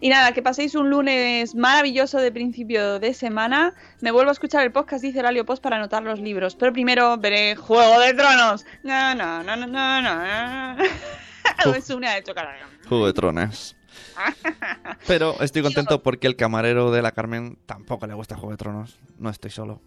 [0.00, 3.74] Y nada, que paséis un lunes maravilloso de principio de semana.
[4.00, 6.54] Me vuelvo a escuchar el podcast, dice Horario Post, para anotar los libros.
[6.54, 8.64] Pero primero veré Juego de Tronos.
[8.84, 10.84] No, no, no, no, no, no.
[11.74, 12.60] Es una de chocolate.
[12.88, 13.76] Juego de Tronos.
[15.06, 18.98] Pero estoy contento porque el camarero de la Carmen tampoco le gusta Juego de Tronos.
[19.18, 19.80] No estoy solo.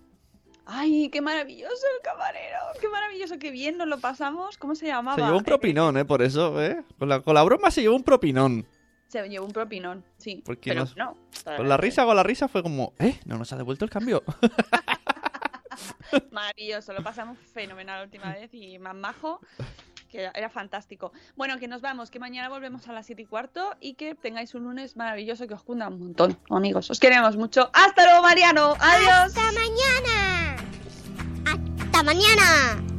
[0.66, 2.58] Ay, qué maravilloso el camarero.
[2.82, 4.58] Qué maravilloso, qué bien nos lo pasamos.
[4.58, 5.16] ¿Cómo se llamaba?
[5.16, 6.06] Se llevó un propinón, ¿eh?
[6.06, 6.84] Por eso, ¿eh?
[7.00, 8.66] Con la, con la broma se llevó un propinón.
[9.08, 10.44] Se llevó un propinón, sí.
[10.46, 11.18] Porque Pero nos- no.
[11.56, 13.18] Con la risa, con la risa fue como, ¿eh?
[13.24, 14.22] No nos ha devuelto el cambio.
[16.32, 19.40] Maravilloso, lo pasamos fenomenal la última vez y más majo,
[20.34, 21.12] era fantástico.
[21.36, 24.56] Bueno, que nos vamos, que mañana volvemos a las 7 y cuarto y que tengáis
[24.56, 26.90] un lunes maravilloso que os cunda un montón, amigos.
[26.90, 27.70] Os queremos mucho.
[27.74, 28.76] ¡Hasta luego, Mariano!
[28.80, 29.36] ¡Adiós!
[29.36, 30.56] ¡Hasta mañana!
[31.46, 32.97] ¡Hasta mañana!